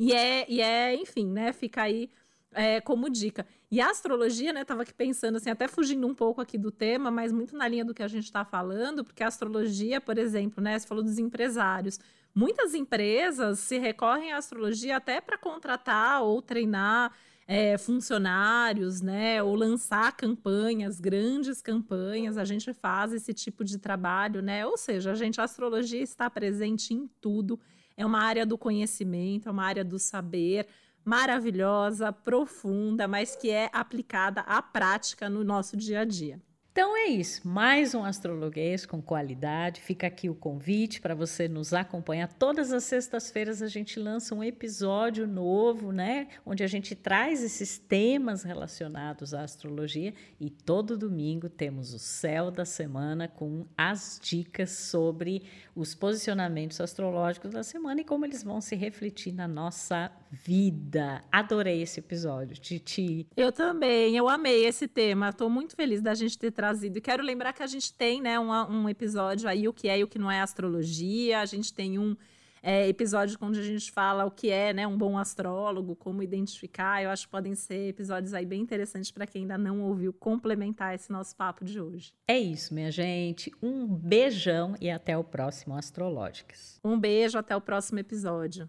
E 0.00 0.14
é, 0.14 0.50
e 0.50 0.62
é 0.62 0.94
enfim, 0.94 1.26
né? 1.26 1.52
Fica 1.52 1.82
aí 1.82 2.08
é, 2.52 2.80
como 2.80 3.10
dica. 3.10 3.46
E 3.70 3.82
a 3.82 3.90
astrologia, 3.90 4.50
né? 4.50 4.64
Tava 4.64 4.80
aqui 4.80 4.94
pensando, 4.94 5.36
assim, 5.36 5.50
até 5.50 5.68
fugindo 5.68 6.06
um 6.06 6.14
pouco 6.14 6.40
aqui 6.40 6.56
do 6.56 6.70
tema, 6.70 7.10
mas 7.10 7.30
muito 7.30 7.54
na 7.54 7.68
linha 7.68 7.84
do 7.84 7.92
que 7.92 8.02
a 8.02 8.08
gente 8.08 8.24
está 8.24 8.42
falando, 8.42 9.04
porque 9.04 9.22
a 9.22 9.28
astrologia, 9.28 10.00
por 10.00 10.16
exemplo, 10.16 10.64
né? 10.64 10.78
Você 10.78 10.86
falou 10.86 11.04
dos 11.04 11.18
empresários. 11.18 12.00
Muitas 12.34 12.74
empresas 12.74 13.58
se 13.58 13.76
recorrem 13.78 14.32
à 14.32 14.38
astrologia 14.38 14.96
até 14.96 15.20
para 15.20 15.36
contratar 15.36 16.22
ou 16.22 16.40
treinar 16.40 17.14
é, 17.46 17.76
funcionários, 17.76 19.02
né? 19.02 19.42
Ou 19.42 19.54
lançar 19.54 20.16
campanhas, 20.16 20.98
grandes 20.98 21.60
campanhas. 21.60 22.38
A 22.38 22.44
gente 22.46 22.72
faz 22.72 23.12
esse 23.12 23.34
tipo 23.34 23.62
de 23.62 23.76
trabalho, 23.76 24.40
né? 24.40 24.64
Ou 24.64 24.78
seja, 24.78 25.12
a 25.12 25.14
gente, 25.14 25.38
a 25.42 25.44
astrologia 25.44 26.00
está 26.00 26.30
presente 26.30 26.94
em 26.94 27.06
tudo 27.20 27.60
é 28.00 28.06
uma 28.06 28.20
área 28.20 28.46
do 28.46 28.56
conhecimento, 28.56 29.48
é 29.48 29.52
uma 29.52 29.64
área 29.64 29.84
do 29.84 29.98
saber 29.98 30.66
maravilhosa, 31.04 32.10
profunda, 32.10 33.06
mas 33.06 33.36
que 33.36 33.50
é 33.50 33.68
aplicada 33.72 34.40
à 34.42 34.62
prática 34.62 35.28
no 35.28 35.44
nosso 35.44 35.76
dia 35.76 36.00
a 36.00 36.04
dia. 36.04 36.40
Então 36.72 36.96
é 36.96 37.08
isso, 37.08 37.46
mais 37.48 37.96
um 37.96 38.04
astrologuês 38.04 38.86
com 38.86 39.02
qualidade. 39.02 39.80
Fica 39.80 40.06
aqui 40.06 40.30
o 40.30 40.36
convite 40.36 41.00
para 41.00 41.16
você 41.16 41.48
nos 41.48 41.72
acompanhar. 41.72 42.32
Todas 42.32 42.72
as 42.72 42.84
sextas-feiras 42.84 43.60
a 43.60 43.66
gente 43.66 43.98
lança 43.98 44.36
um 44.36 44.44
episódio 44.44 45.26
novo, 45.26 45.90
né? 45.90 46.28
Onde 46.46 46.62
a 46.62 46.68
gente 46.68 46.94
traz 46.94 47.42
esses 47.42 47.76
temas 47.76 48.44
relacionados 48.44 49.34
à 49.34 49.42
astrologia 49.42 50.14
e 50.38 50.48
todo 50.48 50.96
domingo 50.96 51.48
temos 51.48 51.92
o 51.92 51.98
céu 51.98 52.52
da 52.52 52.64
semana 52.64 53.26
com 53.26 53.66
as 53.76 54.20
dicas 54.22 54.70
sobre 54.70 55.42
os 55.74 55.92
posicionamentos 55.92 56.80
astrológicos 56.80 57.50
da 57.50 57.64
semana 57.64 58.02
e 58.02 58.04
como 58.04 58.24
eles 58.24 58.44
vão 58.44 58.60
se 58.60 58.76
refletir 58.76 59.32
na 59.32 59.48
nossa 59.48 60.12
vida. 60.30 61.20
Adorei 61.32 61.82
esse 61.82 61.98
episódio, 61.98 62.56
Titi. 62.56 63.26
Eu 63.36 63.50
também, 63.50 64.16
eu 64.16 64.28
amei 64.28 64.66
esse 64.66 64.86
tema. 64.86 65.30
Estou 65.30 65.50
muito 65.50 65.74
feliz 65.74 66.00
da 66.00 66.14
gente 66.14 66.38
ter 66.38 66.52
trazido. 66.60 66.98
E 66.98 67.00
quero 67.00 67.22
lembrar 67.22 67.54
que 67.54 67.62
a 67.62 67.66
gente 67.66 67.92
tem, 67.94 68.20
né, 68.20 68.38
um, 68.38 68.50
um 68.50 68.88
episódio 68.88 69.48
aí, 69.48 69.66
o 69.66 69.72
que 69.72 69.88
é 69.88 69.98
e 69.98 70.04
o 70.04 70.08
que 70.08 70.18
não 70.18 70.30
é 70.30 70.42
astrologia. 70.42 71.40
A 71.40 71.46
gente 71.46 71.72
tem 71.72 71.98
um 71.98 72.14
é, 72.62 72.86
episódio 72.86 73.38
onde 73.40 73.58
a 73.58 73.62
gente 73.62 73.90
fala 73.90 74.26
o 74.26 74.30
que 74.30 74.50
é 74.50 74.74
né, 74.74 74.86
um 74.86 74.98
bom 74.98 75.16
astrólogo, 75.16 75.96
como 75.96 76.22
identificar. 76.22 77.02
Eu 77.02 77.08
acho 77.08 77.24
que 77.24 77.30
podem 77.30 77.54
ser 77.54 77.88
episódios 77.88 78.34
aí 78.34 78.44
bem 78.44 78.60
interessantes 78.60 79.10
para 79.10 79.26
quem 79.26 79.42
ainda 79.42 79.56
não 79.56 79.80
ouviu 79.80 80.12
complementar 80.12 80.94
esse 80.94 81.10
nosso 81.10 81.34
papo 81.34 81.64
de 81.64 81.80
hoje. 81.80 82.12
É 82.28 82.38
isso, 82.38 82.74
minha 82.74 82.90
gente. 82.90 83.50
Um 83.62 83.86
beijão 83.86 84.74
e 84.80 84.90
até 84.90 85.16
o 85.16 85.24
próximo 85.24 85.74
Astrológicas. 85.74 86.78
Um 86.84 87.00
beijo, 87.00 87.38
até 87.38 87.56
o 87.56 87.60
próximo 87.60 87.98
episódio. 87.98 88.68